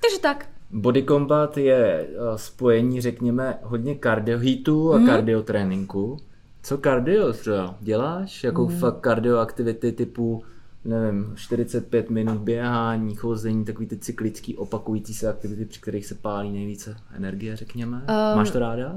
[0.00, 0.48] takže tak.
[0.70, 5.06] Body combat je eh, spojení, řekněme, hodně cardio hitu a mm.
[5.06, 6.16] cardio tréninku.
[6.62, 8.44] Co cardio třeba děláš?
[8.44, 8.78] Jakou mm.
[8.78, 10.44] fakt cardio aktivity typu
[10.86, 16.52] nevím, 45 minut běhání, chození, takový ty cyklický opakující se aktivity, při kterých se pálí
[16.52, 17.96] nejvíce energie, řekněme.
[17.96, 18.96] Um, Máš to ráda?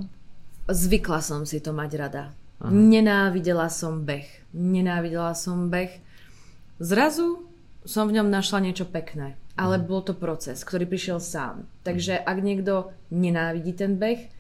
[0.70, 2.30] Zvykla som si to mať rada.
[2.60, 2.72] Aha.
[2.72, 4.28] Nenávidela som beh.
[4.52, 5.96] Nenávidela som beh.
[6.80, 7.48] Zrazu
[7.88, 9.40] som v ňom našla niečo pekné.
[9.56, 9.86] Ale mhm.
[9.88, 11.68] bol to proces, ktorý prišiel sám.
[11.88, 14.40] Takže ak niekto nenávidí ten beh,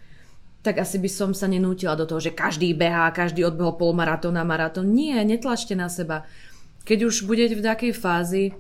[0.60, 4.44] tak asi by som sa nenútila do toho, že každý behá, každý odbehol polmaratón a
[4.44, 4.92] maratón.
[4.92, 6.28] Nie, netlačte na seba.
[6.84, 8.52] Keď už budete v takej fázi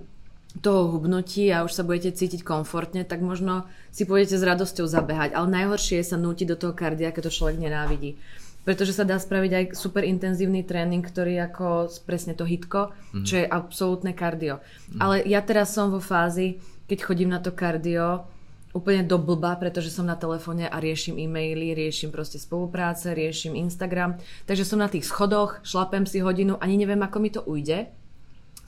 [0.63, 5.35] toho hubnutí a už sa budete cítiť komfortne, tak možno si pôjdete s radosťou zabehať.
[5.35, 8.15] Ale najhoršie je sa nútiť do toho kardia, keď to človek nenávidí
[8.69, 13.25] pretože sa dá spraviť aj super intenzívny tréning, ktorý ako presne to hitko, mm-hmm.
[13.25, 14.61] čo je absolútne kardio.
[14.61, 14.99] Mm-hmm.
[15.01, 18.29] Ale ja teraz som vo fázi, keď chodím na to kardio,
[18.69, 24.21] úplne do blba, pretože som na telefóne a riešim e-maily, riešim proste spolupráce, riešim Instagram.
[24.45, 27.89] Takže som na tých schodoch, šlapem si hodinu, ani neviem, ako mi to ujde.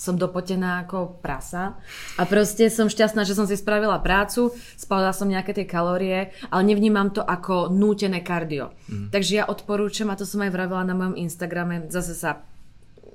[0.02, 1.78] Som dopotená ako prasa
[2.18, 6.62] a proste som šťastná, že som si spravila prácu, spalila som nejaké tie kalórie, ale
[6.66, 8.74] nevnímam to ako nútené kardio.
[8.90, 9.14] Mm.
[9.14, 12.42] Takže ja odporúčam, a to som aj vravila na mojom Instagrame, zase sa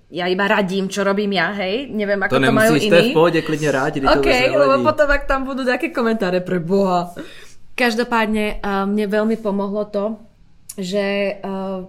[0.07, 2.95] ja iba radím, čo robím ja, hej, neviem, ako to, to majú iní.
[2.95, 7.11] To v pohode, klidne rádi, OK, lebo potom, ak tam budú také komentáre pre Boha.
[7.75, 10.15] Každopádne uh, mne veľmi pomohlo to,
[10.79, 11.83] že uh,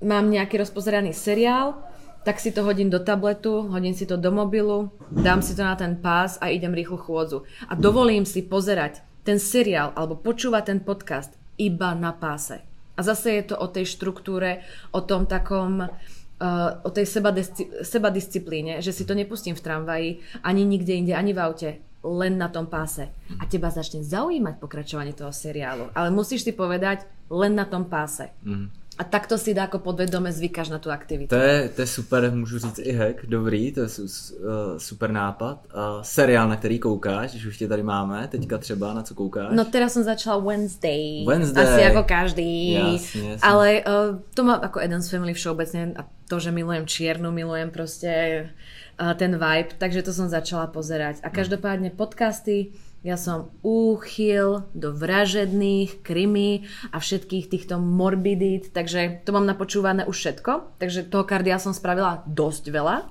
[0.00, 1.89] mám nejaký rozpozeraný seriál,
[2.24, 5.76] tak si to hodím do tabletu, hodím si to do mobilu, dám si to na
[5.76, 7.48] ten pás a idem rýchlo chôdzu.
[7.68, 12.60] A dovolím si pozerať ten seriál alebo počúvať ten podcast iba na páse.
[12.96, 14.60] A zase je to o tej štruktúre,
[14.92, 17.08] o tom takom, uh, o tej
[17.84, 20.10] seba disciplíne, že si to nepustím v tramvaji,
[20.44, 21.70] ani nikde inde, ani v aute,
[22.04, 23.08] len na tom páse.
[23.40, 25.92] A teba začne zaujímať pokračovanie toho seriálu.
[25.96, 28.28] Ale musíš si povedať len na tom páse.
[28.44, 28.79] Mm.
[29.00, 31.32] A takto si dá jako podvedome zvykáš na tu aktivitu.
[31.32, 35.64] To je, to je super, můžu říct i hack, dobrý, to je uh, super nápad.
[35.72, 39.48] Uh, seriál, na který koukáš, když už tě tady máme, teďka třeba, na co koukáš?
[39.56, 41.24] No teraz jsem začala Wednesday.
[41.26, 41.64] Wednesday.
[41.64, 42.72] Asi jako každý.
[42.72, 43.48] Jasně, jasně.
[43.48, 48.50] Ale uh, to má jako Adam's Family všeobecně a to, že milujem čiernu, milujem prostě
[49.00, 51.24] uh, ten vibe, takže to som začala pozerať.
[51.24, 59.32] A každopádne podcasty, ja som úchyl do vražedných, krimi a všetkých týchto morbidít, takže to
[59.32, 60.76] mám napočúvané už všetko.
[60.76, 63.08] Takže toho kardia som spravila dosť veľa,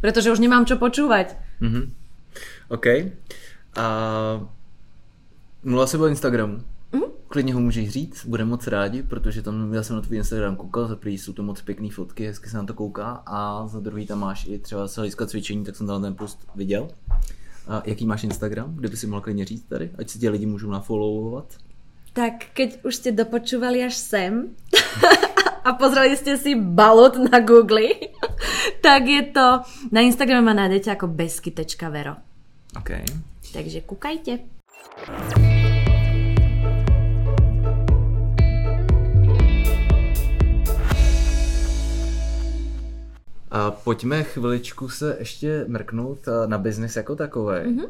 [0.00, 1.36] pretože už nemám čo počúvať.
[1.60, 1.84] Mm-hmm.
[2.72, 2.86] OK.
[3.76, 3.86] A
[5.60, 6.64] mluvila si o Instagramu.
[6.92, 7.10] Mm-hmm.
[7.28, 10.88] Klidně ho můžeš říct, budeme moc rádi, protože tam já jsem na tvůj Instagram koukal,
[10.88, 14.06] za prvý jsou to moc pěkné fotky, hezky se na to kouká a za druhý
[14.06, 16.88] tam máš i třeba z cvičení, tak jsem tam ten post viděl.
[17.66, 18.74] A jaký máš Instagram?
[18.74, 21.54] Kdyby si mohl klidně říct tady, ať si tě lidi můžou nafollowovat?
[22.12, 24.56] Tak keď už ste dopočúvali až sem
[25.68, 27.92] a pozreli ste si balot na Google,
[28.86, 29.60] tak je to,
[29.92, 32.16] na Instagrame ma nájdete ako besky.vero.
[32.72, 32.90] OK.
[33.52, 34.32] Takže kúkajte.
[43.50, 47.64] A pojďme chviličku se ještě mrknout na biznis jako takové.
[47.66, 47.88] Mm-hmm.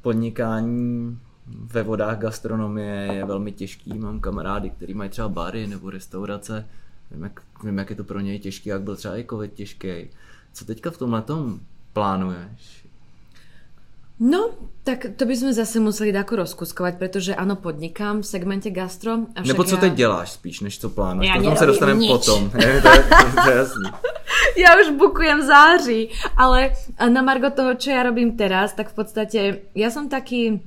[0.00, 3.98] Podnikání ve vodách gastronomie je velmi těžký.
[3.98, 6.66] Mám kamarády, kteří mají třeba bary nebo restaurace.
[7.10, 10.10] Vím jak, vím, jak je to pro něj těžký, jak byl třeba i covid těžký.
[10.52, 11.60] Co teďka v tomhle tom
[11.92, 12.84] plánuješ?
[14.20, 14.54] No,
[14.86, 19.26] tak to by sme zase museli dako rozkuskovať, pretože áno, podnikám v segmente gastro.
[19.34, 19.80] Avšak Nebo co ja...
[19.80, 21.34] teď děláš spíš, než co plánuješ?
[21.34, 22.10] Ja potom se dostaneme nič.
[22.14, 22.40] potom.
[22.54, 23.02] Je, to, je,
[23.34, 23.90] to je jasný.
[24.56, 29.38] ja už bukujem září, ale na margo toho, čo ja robím teraz, tak v podstate
[29.74, 30.62] ja som taký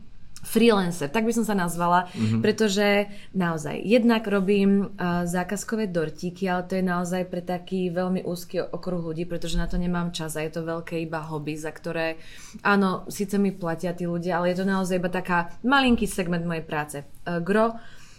[0.47, 2.39] freelancer, tak by som sa nazvala, mm-hmm.
[2.39, 8.63] pretože naozaj jednak robím uh, zákazkové dortíky, ale to je naozaj pre taký veľmi úzky
[8.63, 12.15] okruh ľudí, pretože na to nemám čas a je to veľké iba hobby, za ktoré
[12.63, 16.63] áno, síce mi platia tí ľudia, ale je to naozaj iba taká malinký segment mojej
[16.63, 16.97] práce.
[17.27, 17.75] Uh, gro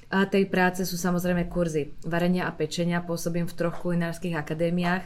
[0.08, 3.04] tej práce sú samozrejme kurzy varenia a pečenia.
[3.04, 5.04] Pôsobím v troch kulinárskych akadémiách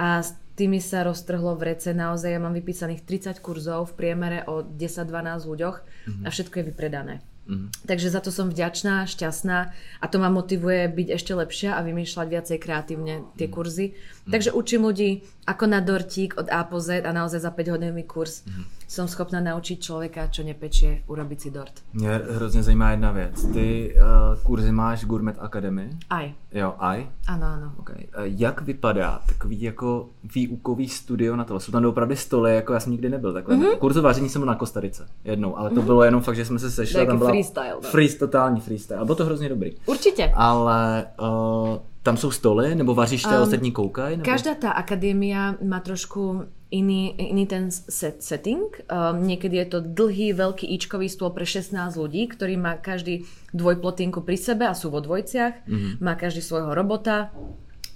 [0.00, 1.92] a s tými sa roztrhlo v rece.
[1.92, 6.24] Naozaj ja mám vypísaných 30 kurzov v priemere o 10-12 ľuďoch mm-hmm.
[6.24, 7.14] a všetko je vypredané.
[7.48, 7.68] Mm-hmm.
[7.88, 9.58] Takže za to som vďačná, šťastná
[10.00, 13.54] a to ma motivuje byť ešte lepšia a vymýšľať viacej kreatívne tie mhm.
[13.54, 13.86] kurzy.
[13.92, 14.32] Mm-hmm.
[14.32, 18.04] Takže učím ľudí ako na dortík od A po Z a naozaj za 5 hodinový
[18.08, 18.77] kurz mm-hmm.
[18.88, 21.72] Som schopná naučiť človeka, čo nepečie, urobiť si dort.
[21.92, 23.44] Mě hrozně zajímá jedna věc.
[23.52, 25.90] Ty uh, kurzy máš Gourmet Academy?
[26.10, 26.32] Aj.
[26.52, 27.06] Jo, aj?
[27.26, 27.72] Ano, ano.
[27.78, 28.08] Okay.
[28.16, 31.60] Jak vypadá takový jako výukový studio na to?
[31.60, 33.56] Jsou tam opravdu stoly, jako já jsem nikdy nebyl takhle.
[33.56, 33.78] Mm-hmm.
[33.78, 35.84] Kurzu vážení jsem byl na Kostarice jednou, ale to mm-hmm.
[35.84, 37.06] bylo jenom fakt, že jsme se sešli.
[37.06, 37.74] Tam byla freestyle.
[37.82, 37.90] No.
[37.90, 39.00] Free, totální freestyle.
[39.00, 39.76] A bylo to hrozně dobrý.
[39.86, 40.32] Určitě.
[40.34, 44.16] Ale uh, tam jsou stoly, nebo vařište um, ostatní koukají?
[44.16, 44.30] Nebo...
[44.30, 48.68] Každá tá akadémia má trošku iný, iný ten set, setting.
[48.88, 53.24] Um, niekedy je to dlhý, veľký íčkový stôl pre 16 ľudí, ktorý má každý
[53.56, 55.64] dvojplotinku pri sebe a sú vo dvojciach.
[55.64, 55.92] Mm-hmm.
[56.04, 57.32] Má každý svojho robota.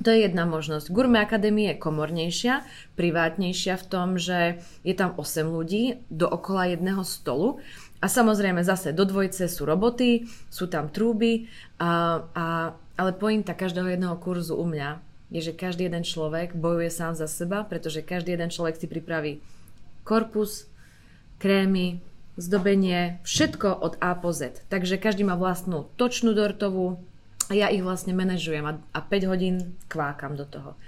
[0.03, 0.91] To je jedna možnosť.
[0.91, 2.67] Gourmet Academy je komornejšia,
[2.99, 7.63] privátnejšia v tom, že je tam 8 ľudí do okola jedného stolu
[8.03, 11.47] a samozrejme zase do dvojce sú roboty, sú tam trúby
[11.79, 12.47] a, a
[12.99, 17.25] ale pointa každého jedného kurzu u mňa je, že každý jeden človek bojuje sám za
[17.25, 19.41] seba, pretože každý jeden človek si pripraví
[20.05, 20.69] korpus,
[21.41, 22.05] krémy,
[22.37, 24.61] zdobenie, všetko od A po Z.
[24.69, 27.01] Takže každý má vlastnú točnú dortovú
[27.51, 30.79] a ja ich vlastne manažujem a, a 5 hodín kvákam do toho.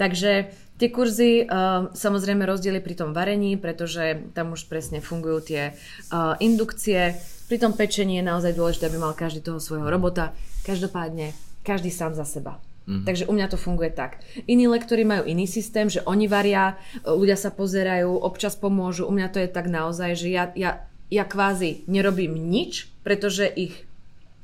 [0.00, 5.62] Takže tie kurzy, uh, samozrejme rozdiely pri tom varení, pretože tam už presne fungujú tie
[5.74, 7.18] uh, indukcie.
[7.50, 10.32] Pri tom pečení je naozaj dôležité, aby mal každý toho svojho robota.
[10.64, 12.56] Každopádne každý sám za seba.
[12.84, 13.08] Mm.
[13.08, 14.20] Takže u mňa to funguje tak.
[14.44, 19.08] Iní lektory majú iný systém, že oni varia, ľudia sa pozerajú, občas pomôžu.
[19.08, 23.88] U mňa to je tak naozaj, že ja, ja, ja kvázi nerobím nič, pretože ich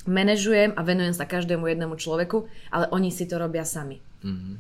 [0.09, 4.01] manažujem a venujem sa každému jednému človeku, ale oni si to robia sami.
[4.25, 4.57] Mm.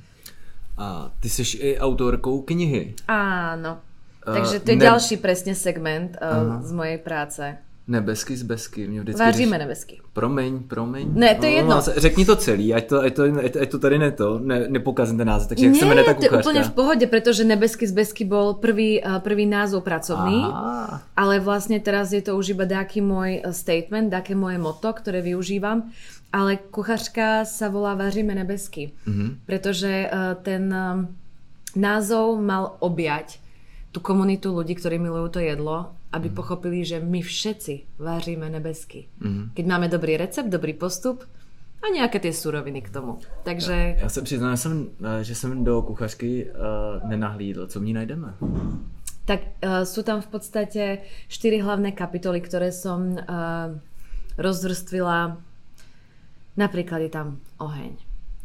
[0.81, 2.95] A ty jsi i autorkou knihy.
[3.09, 3.81] Áno.
[4.21, 4.85] Takže to je ne...
[4.85, 7.57] ďalší presne segment uh, z mojej práce.
[7.91, 8.89] Nebesky z besky.
[8.89, 9.59] Mě vždycky Vážíme řeš...
[9.59, 9.95] nebesky.
[10.13, 11.11] Promiň, promiň.
[11.15, 11.75] Ne, to je jedno.
[11.77, 13.23] No, řekni to celý, ať to, ať to,
[13.63, 15.49] ať to tady ne to, ne, nepokazím ten název.
[15.49, 18.63] Takže jak se jmenuje ta to je úplne v pohode, pretože nebesky z besky bol
[18.63, 21.03] prvý, uh, prvý názov pracovný, Aha.
[21.19, 25.19] ale vlastne teraz je to už iba taký môj uh, statement, také moje moto, ktoré
[25.19, 25.91] využívam.
[26.31, 29.51] Ale kuchařka sa volá Vážime nebesky, mm-hmm.
[29.51, 30.71] pretože uh, ten
[31.75, 33.43] názov mal objať
[33.91, 36.35] tú komunitu ľudí, ktorí milujú to jedlo, aby mm.
[36.35, 39.07] pochopili, že my všetci vážime nebesky.
[39.23, 39.55] Mm.
[39.55, 41.23] Keď máme dobrý recept, dobrý postup
[41.81, 43.19] a nejaké tie suroviny k tomu.
[43.43, 43.73] Takže...
[43.73, 47.67] Já, já se přiznám, jsem, eh, že jsem do kuchařky uh, nenahlídl.
[47.67, 48.35] Co v ní najdeme?
[49.25, 50.83] Tak uh, sú tam v podstate
[51.31, 53.79] štyri hlavné kapitoly, ktoré som uh,
[54.35, 55.39] rozvrstvila.
[56.59, 57.95] Napríklad je tam oheň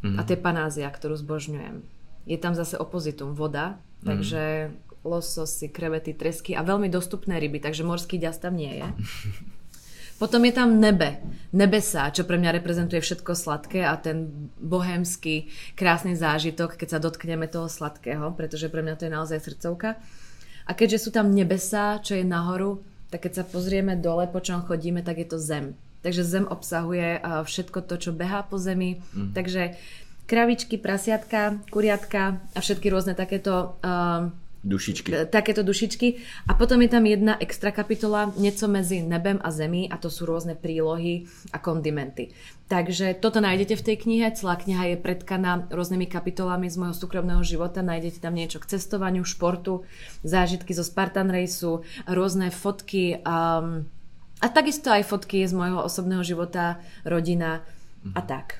[0.05, 0.17] mm.
[0.19, 1.81] a tie panázia, ktorú zbožňujem.
[2.29, 4.77] Je tam zase opozitum, voda, mm.
[5.05, 8.87] Lososy, krevety, tresky a veľmi dostupné ryby, takže morský ďas tam nie je.
[10.15, 11.19] Potom je tam nebe,
[11.51, 17.51] nebesa, čo pre mňa reprezentuje všetko sladké a ten bohemský krásny zážitok, keď sa dotkneme
[17.51, 19.99] toho sladkého, pretože pre mňa to je naozaj srdcovka.
[20.65, 22.79] A keďže sú tam nebesa, čo je nahoru,
[23.11, 25.75] tak keď sa pozrieme dole, po čom chodíme, tak je to zem.
[26.01, 29.03] Takže zem obsahuje všetko to, čo behá po zemi.
[29.11, 29.35] Mm.
[29.35, 29.75] Takže
[30.25, 34.29] kravičky, prasiatka, kuriatka a všetky rôzne takéto uh,
[34.65, 35.29] Dušičky.
[35.29, 36.07] Takéto dušičky.
[36.49, 40.25] A potom je tam jedna extra kapitola, niečo medzi nebem a zemí a to sú
[40.25, 42.33] rôzne prílohy a kondimenty.
[42.65, 44.25] Takže toto nájdete v tej knihe.
[44.33, 47.85] Celá kniha je predkaná rôznymi kapitolami z môjho súkromného života.
[47.85, 49.85] Nájdete tam niečo k cestovaniu, športu,
[50.25, 53.85] zážitky zo Spartan Raceu, rôzne fotky um,
[54.41, 57.61] a takisto aj fotky z môjho osobného života, rodina
[58.17, 58.27] a mhm.
[58.27, 58.57] tak.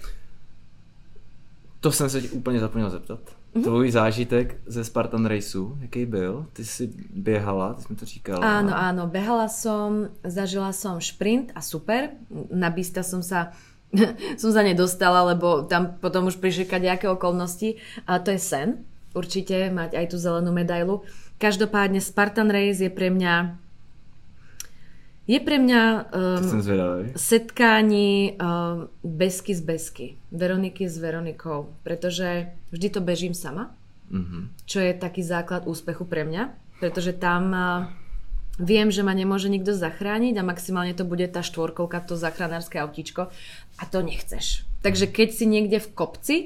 [1.81, 3.19] To jsem se úplně zapomněl zeptat.
[3.55, 3.63] Mm-hmm.
[3.63, 6.45] Tvůj zážitek ze Spartan Raceu, jaký byl?
[6.53, 8.43] Ty si běhala, ty jsme to říkala.
[8.43, 12.19] Áno, áno, behala som, zažila som šprint a super.
[12.51, 13.55] Na Bista som sa
[14.41, 17.79] som sa nedostala, lebo tam potom už prišli nejaké okolnosti.
[18.03, 18.83] A to je sen,
[19.15, 21.07] určite mať aj tú zelenú medailu.
[21.39, 23.64] Každopádne Spartan Race je pre mňa
[25.25, 25.81] je pre mňa
[26.13, 33.73] um, setkání um, Besky z Besky, Veroniky s Veronikou, pretože vždy to bežím sama,
[34.13, 34.69] mm-hmm.
[34.69, 37.89] čo je taký základ úspechu pre mňa, pretože tam uh,
[38.61, 43.27] viem, že ma nemôže nikto zachrániť a maximálne to bude tá štvorkovka, to zachránárske autíčko.
[43.75, 44.63] A to nechceš.
[44.85, 46.37] Takže keď si niekde v kopci,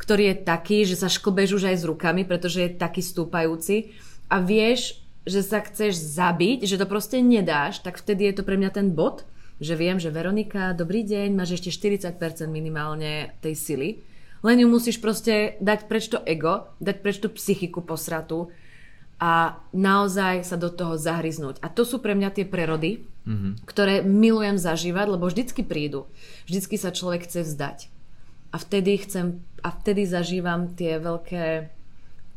[0.00, 3.94] ktorý je taký, že sa šklbeš už aj s rukami, pretože je taký stúpajúci
[4.26, 8.58] a vieš, že sa chceš zabiť, že to proste nedáš, tak vtedy je to pre
[8.58, 9.22] mňa ten bod,
[9.62, 12.18] že viem, že Veronika, dobrý deň, máš ešte 40%
[12.50, 13.88] minimálne tej sily,
[14.42, 18.50] len ju musíš proste dať preč to ego, dať preč tú psychiku posratu
[19.22, 21.62] a naozaj sa do toho zahryznúť.
[21.62, 23.62] A to sú pre mňa tie prerody, mm-hmm.
[23.62, 26.10] ktoré milujem zažívať, lebo vždycky prídu.
[26.50, 27.78] Vždycky sa človek chce vzdať.
[28.50, 31.70] A vtedy chcem, a vtedy zažívam tie veľké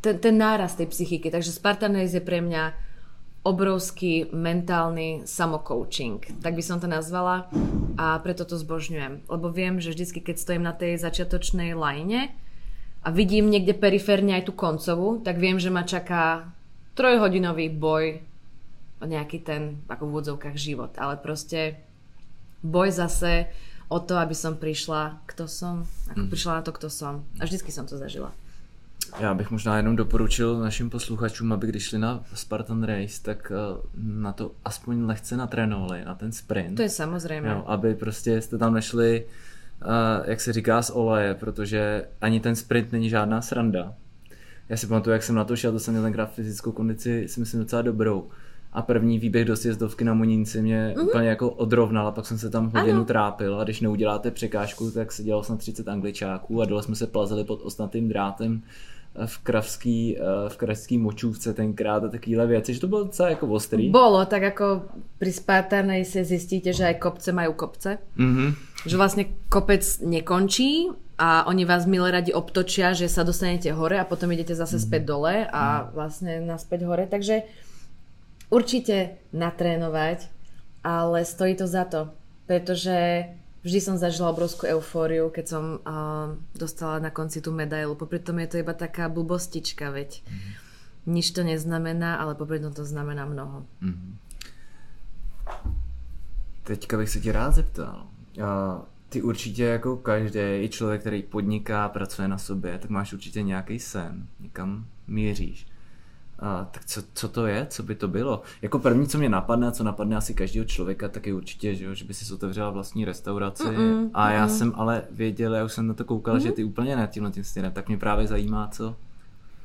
[0.06, 1.34] ten, ten náraz tej psychiky.
[1.34, 2.78] Takže Spartanese je pre mňa
[3.46, 7.46] obrovský mentálny samocoaching, tak by som to nazvala
[7.94, 9.30] a preto to zbožňujem.
[9.30, 12.34] Lebo viem, že vždycky, keď stojím na tej začiatočnej lajne
[13.06, 16.50] a vidím niekde periférne aj tú koncovú, tak viem, že ma čaká
[16.98, 18.26] trojhodinový boj
[18.98, 20.98] o nejaký ten, ako v úvodzovkách, život.
[20.98, 21.86] Ale proste
[22.66, 23.46] boj zase
[23.94, 26.32] o to, aby som prišla, kto som, ako mm.
[26.34, 27.22] prišla na to, kto som.
[27.38, 28.34] A vždycky som to zažila.
[29.20, 33.82] Já bych možná jenom doporučil našim posluchačům, aby když šli na Spartan Race, tak eh,
[33.98, 36.76] na to aspoň lehce natrénovali, na ten sprint.
[36.76, 37.50] To je samozřejmě.
[37.50, 39.26] Jo, aby prostě jste tam nešli,
[39.86, 39.90] uh,
[40.26, 43.94] jak se říká, z oleje, protože ani ten sprint není žádná sranda.
[44.70, 47.40] Já si pamatuju, jak jsem na to šel, to jsem měl tenkrát fyzickou kondici, si
[47.40, 48.30] myslím docela dobrou.
[48.74, 51.08] A první výběh do sjezdovky na Monínci mě mm-hmm.
[51.08, 53.06] úplně jako odrovnal a pak jsem se tam hodinu ano.
[53.06, 57.08] trápil a když neuděláte překážku, tak se dělalo snad 30 angličáků a dole jsme se
[57.08, 58.62] plazili pod ostnatým drátem
[59.26, 63.48] v kravský, eh, v kravský močůvce tenkrát a takovéhle věci, že to bylo docela jako
[63.48, 63.90] ostrý.
[63.90, 64.82] Bolo, tak jako
[65.18, 67.98] pri Spartanej si zistíte, že aj kopce majú kopce.
[68.20, 68.50] Mm-hmm.
[68.86, 74.06] Že vlastne kopec nekončí a oni vás milé radi obtočia, že sa dostanete hore a
[74.06, 74.88] potom idete zase mm-hmm.
[74.92, 75.92] späť dole a mm-hmm.
[75.96, 77.08] vlastne naspäť hore.
[77.08, 77.48] Takže
[78.52, 80.28] určite natrénovať,
[80.84, 82.12] ale stojí to za to,
[82.46, 83.32] pretože
[83.66, 87.98] vždy som zažila obrovskú eufóriu, keď som uh, dostala na konci tú medailu.
[87.98, 90.52] Popri tom je to iba taká blbostička, veď mm-hmm.
[91.10, 93.66] nič to neznamená, ale popri tom to znamená mnoho.
[93.82, 94.12] Mm-hmm.
[96.64, 98.08] Teďka bych se tě rád zeptal.
[98.38, 98.44] Uh,
[99.10, 104.28] ty určitě jako každý člověk, který podniká, pracuje na sobě, tak máš určitě nějaký sen,
[104.40, 105.68] někam míříš.
[106.40, 107.68] A, tak co, co to je?
[107.70, 108.42] Co by to bylo?
[108.62, 112.06] Jako první, co mě napadne, co napadne asi každého člověka, tak je určitě, že, že
[112.06, 113.64] by si otevřela vlastní restauraci.
[113.64, 114.50] Mm-mm, a já mm.
[114.50, 116.40] jsem ale věděl, já už jsem na to koukal, mm.
[116.40, 118.96] že ty úplně ne tímhle tím stylem, tak mě právě zajímá, co?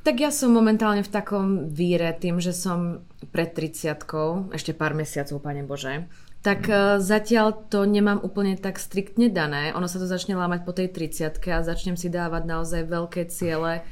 [0.00, 3.04] Tak ja som momentálne v takom víre tým, že som
[3.36, 4.00] pred 30
[4.48, 6.08] ešte pár mesiacov, pane Bože,
[6.40, 7.04] tak mm.
[7.04, 9.76] zatiaľ to nemám úplne tak striktne dané.
[9.76, 13.84] Ono sa to začne lámať po tej 30 a začnem si dávať naozaj veľké ciele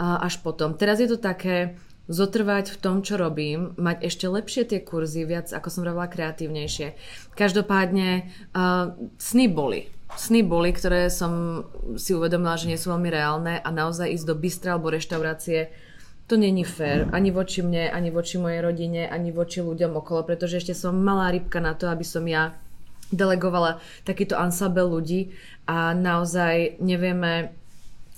[0.00, 0.72] až potom.
[0.80, 1.76] Teraz je to také,
[2.10, 6.98] zotrvať v tom, čo robím, mať ešte lepšie tie kurzy, viac, ako som robila, kreatívnejšie.
[7.38, 9.86] Každopádne uh, sny boli.
[10.18, 11.62] Sny boli, ktoré som
[11.94, 15.70] si uvedomila, že nie sú veľmi reálne a naozaj ísť do bystra alebo reštaurácie
[16.30, 20.62] to není fér ani voči mne, ani voči mojej rodine, ani voči ľuďom okolo, pretože
[20.62, 22.54] ešte som malá rybka na to, aby som ja
[23.10, 25.34] delegovala takýto ansambel ľudí
[25.66, 27.50] a naozaj nevieme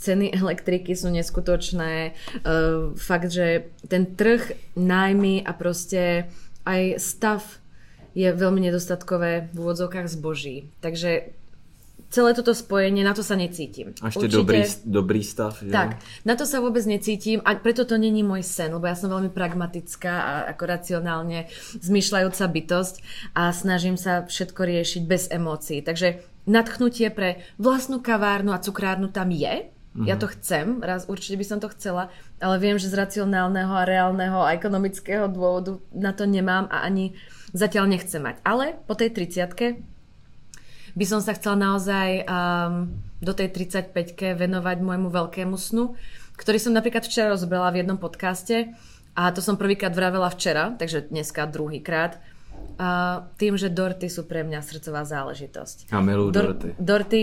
[0.03, 2.19] ceny elektriky sú neskutočné.
[2.43, 6.27] Uh, fakt, že ten trh, nájmy a proste
[6.67, 7.41] aj stav
[8.13, 10.69] je veľmi nedostatkové v úvodzovkách zboží.
[10.85, 11.33] Takže
[12.13, 13.97] celé toto spojenie, na to sa necítim.
[14.05, 15.57] A ešte Určite, dobrý, dobrý stav.
[15.57, 15.73] Že?
[15.73, 15.97] Tak,
[16.29, 19.33] na to sa vôbec necítim a preto to není môj sen, lebo ja som veľmi
[19.33, 21.49] pragmatická a ako racionálne
[21.81, 22.95] zmyšľajúca bytosť
[23.33, 25.81] a snažím sa všetko riešiť bez emócií.
[25.81, 30.09] Takže nadchnutie pre vlastnú kavárnu a cukrárnu tam je, Mm-hmm.
[30.09, 32.09] Ja to chcem, raz určite by som to chcela,
[32.41, 37.13] ale viem, že z racionálneho a reálneho a ekonomického dôvodu na to nemám a ani
[37.53, 38.41] zatiaľ nechcem mať.
[38.41, 39.85] Ale po tej 30
[40.97, 42.89] by som sa chcela naozaj um,
[43.21, 43.93] do tej 35
[44.37, 45.93] venovať môjmu veľkému snu,
[46.41, 48.73] ktorý som napríklad včera rozbrala v jednom podcaste
[49.13, 52.17] a to som prvýkrát vravela včera, takže dneska druhýkrát.
[52.81, 55.93] Uh, tým, že dorty sú pre mňa srdcová záležitosť.
[55.93, 56.69] A milujú Dor- dorty.
[56.81, 57.21] Dorty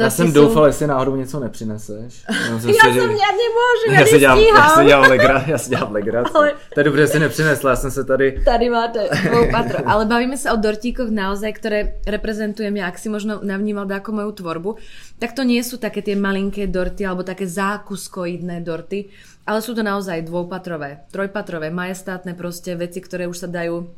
[0.00, 0.32] já jsem jsou...
[0.32, 2.24] doufal, jestli náhodou něco nepřineseš.
[2.50, 5.70] Já, jsem já, jsem, já nemůžu, já, já dělám, já si dělám legra, já si
[5.70, 6.32] dělám legraci.
[6.34, 6.52] Ale...
[6.74, 8.42] To je dobře, že si nepřinesla, já jsem se tady...
[8.44, 9.88] Tady máte svou patro.
[9.88, 14.32] Ale bavíme sa o dortíkoch naozaj, ktoré reprezentujem ja, ak si možno navnímal ako moju
[14.32, 14.70] tvorbu,
[15.16, 19.08] tak to nie sú také tie malinké dorty alebo také zákuskoidné dorty,
[19.48, 23.88] ale sú to naozaj dvoupatrové, trojpatrové, majestátne proste veci, ktoré už sa dajú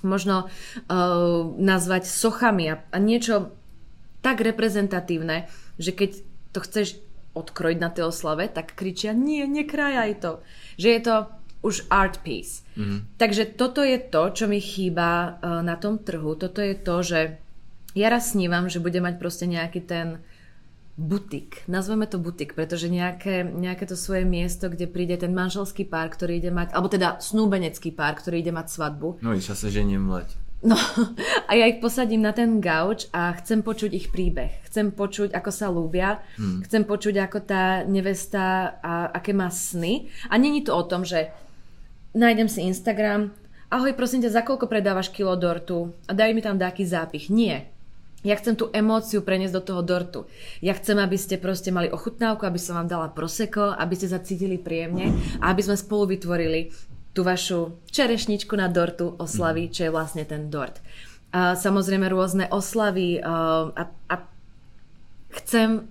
[0.00, 3.52] možno uh, nazvať sochami a, a niečo
[4.20, 5.48] tak reprezentatívne,
[5.80, 6.10] že keď
[6.52, 6.88] to chceš
[7.32, 10.32] odkrojiť na tej oslave, tak kričia, nie, nekrajaj to.
[10.76, 11.16] Že je to
[11.60, 12.64] už art piece.
[12.74, 13.20] Mm-hmm.
[13.20, 16.34] Takže toto je to, čo mi chýba uh, na tom trhu.
[16.34, 17.20] Toto je to, že
[17.92, 20.24] ja raz snívam, že bude mať proste nejaký ten
[21.00, 21.64] butik.
[21.64, 26.40] Nazveme to butik, pretože nejaké, nejaké to svoje miesto, kde príde ten manželský pár, ktorý
[26.40, 29.24] ide mať, alebo teda snúbenecký pár, ktorý ide mať svadbu.
[29.24, 30.36] No i sa žením mlať.
[30.60, 30.76] No
[31.48, 34.60] a ja ich posadím na ten gauč a chcem počuť ich príbeh.
[34.68, 36.20] Chcem počuť, ako sa lúbia.
[36.36, 36.60] Hmm.
[36.64, 40.12] Chcem počuť, ako tá nevesta a aké má sny.
[40.28, 41.32] A není to o tom, že
[42.12, 43.32] nájdem si Instagram,
[43.72, 45.96] ahoj, prosím ťa, za koľko predávaš kilo dortu?
[46.04, 47.32] A daj mi tam dáky zápich.
[47.32, 47.70] Nie.
[48.20, 50.28] Ja chcem tú emóciu preniesť do toho dortu.
[50.60, 54.20] Ja chcem, aby ste proste mali ochutnávku, aby som vám dala proseko, aby ste sa
[54.20, 56.68] cítili príjemne a aby sme spolu vytvorili
[57.20, 60.80] tú vašu čerešničku na dortu oslavy, čo je vlastne ten dort.
[61.36, 63.68] A samozrejme rôzne oslavy a,
[64.08, 64.14] a
[65.36, 65.84] chcem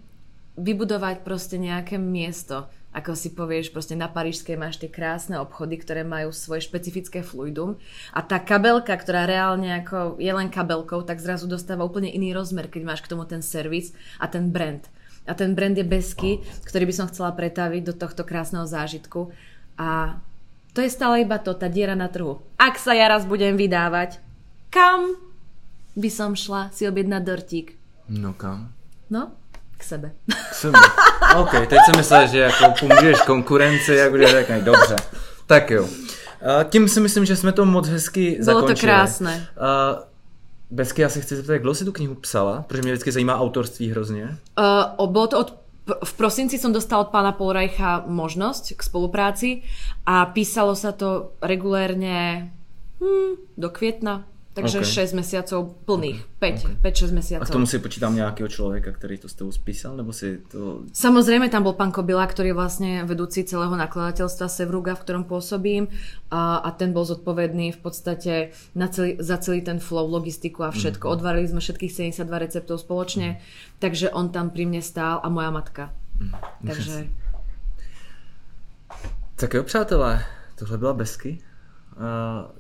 [0.57, 6.01] vybudovať proste nejaké miesto, ako si povieš, proste na Parížskej máš tie krásne obchody, ktoré
[6.01, 7.77] majú svoje špecifické fluidum
[8.09, 12.65] a tá kabelka, ktorá reálne ako je len kabelkou, tak zrazu dostáva úplne iný rozmer,
[12.65, 14.81] keď máš k tomu ten servis a ten brand.
[15.29, 19.29] A ten brand je besky, ktorý by som chcela pretaviť do tohto krásneho zážitku.
[19.77, 20.17] A
[20.79, 22.39] to je stále iba to, tá diera na trhu.
[22.55, 24.23] Ak sa ja raz budem vydávať,
[24.71, 25.11] kam
[25.99, 27.75] by som šla si objednať dortík?
[28.07, 28.71] No kam?
[29.11, 29.35] No,
[29.75, 30.15] k sebe.
[30.31, 30.79] K sebe.
[31.35, 34.95] OK, teď jsem myslel, že jako pomůžeš konkurenci, jak bude řekne, dobře.
[35.47, 35.87] Tak jo.
[36.69, 38.67] Tím si myslím, že jsme to moc hezky Bylo zakončili.
[38.67, 39.47] Bylo to krásné.
[39.59, 40.03] Uh,
[40.71, 42.63] Bezky, já se chci zeptat, kdo si tu knihu psala?
[42.67, 44.37] Protože mě vždycky zajímá autorství hrozně.
[44.99, 45.59] Uh, bylo to od
[45.89, 49.49] v prosinci som dostala od pána Polrajcha možnosť k spolupráci
[50.05, 52.49] a písalo sa to regulérne
[53.01, 54.29] hmm, do kvietna,
[54.61, 55.07] Takže okay.
[55.07, 56.51] 6 mesiacov plných, okay.
[56.53, 57.09] 5, okay.
[57.09, 57.43] 5-6 mesiacov.
[57.43, 60.81] A k tomu si počítám nějakého člověka, který to s tebou spísal, nebo si to...
[60.93, 65.87] Samozrejme, tam bol pán Kobila, ktorý je vlastne vedúci celého nakladateľstva Sevruga, v ktorom pôsobím
[66.31, 68.33] a, a ten bol zodpovedný v podstate
[68.75, 71.05] na celý, za celý ten flow, logistiku a všetko.
[71.07, 71.13] Mm.
[71.13, 73.39] Odvarili sme všetkých 72 receptov spoločne, mm.
[73.79, 75.93] takže on tam pri mne stál a moja matka.
[76.19, 76.31] Mm.
[76.67, 76.95] Takže...
[79.35, 81.48] Tak jo, přátelé, tohle byla Besky.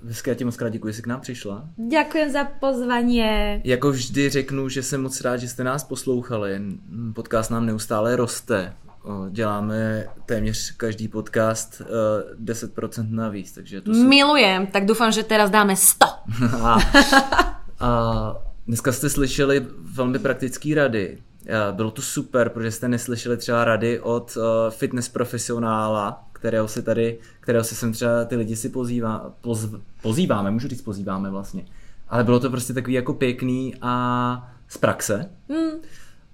[0.03, 1.63] Uh, já ti moc krát děkuji, že jsi k nám přišla.
[1.89, 3.23] Děkuji za pozvání.
[3.63, 6.61] Jako vždy řeknu, že jsem moc rád, že jste nás poslouchali.
[7.13, 8.73] Podcast nám neustále roste.
[9.29, 14.03] Děláme téměř každý podcast uh, 10% navíc, takže to jsou...
[14.03, 16.05] Milujem, tak doufám, že teraz dáme 100.
[16.61, 16.77] a,
[17.79, 18.35] a
[18.67, 21.17] dneska jste slyšeli velmi praktické rady.
[21.71, 27.17] Bylo to super, protože jste neslyšeli třeba rady od uh, fitness profesionála, kterého si tady,
[27.39, 29.69] kterého si sem třeba ty lidi si pozývá, poz,
[30.01, 31.65] pozýváme, můžu říct pozýváme vlastně.
[32.07, 35.29] Ale bylo to prostě takový jako pěkný a z praxe.
[35.49, 35.81] Mm.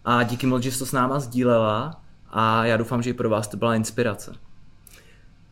[0.06, 3.30] A díky moc, že jsi to s náma sdílela a já doufám, že i pro
[3.30, 4.34] vás to byla inspirace.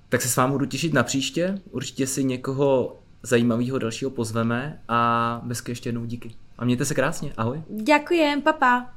[0.10, 1.62] Tak se s vámi budu těšit na příště.
[1.72, 6.36] Určitě si někoho zajímavého dalšího pozveme a bezky ještě jednou díky.
[6.58, 7.34] A mějte se krásně.
[7.38, 7.64] Ahoj.
[7.70, 8.90] Ďakujem, papa.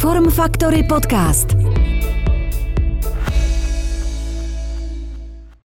[0.00, 1.79] Form Factory Podcast.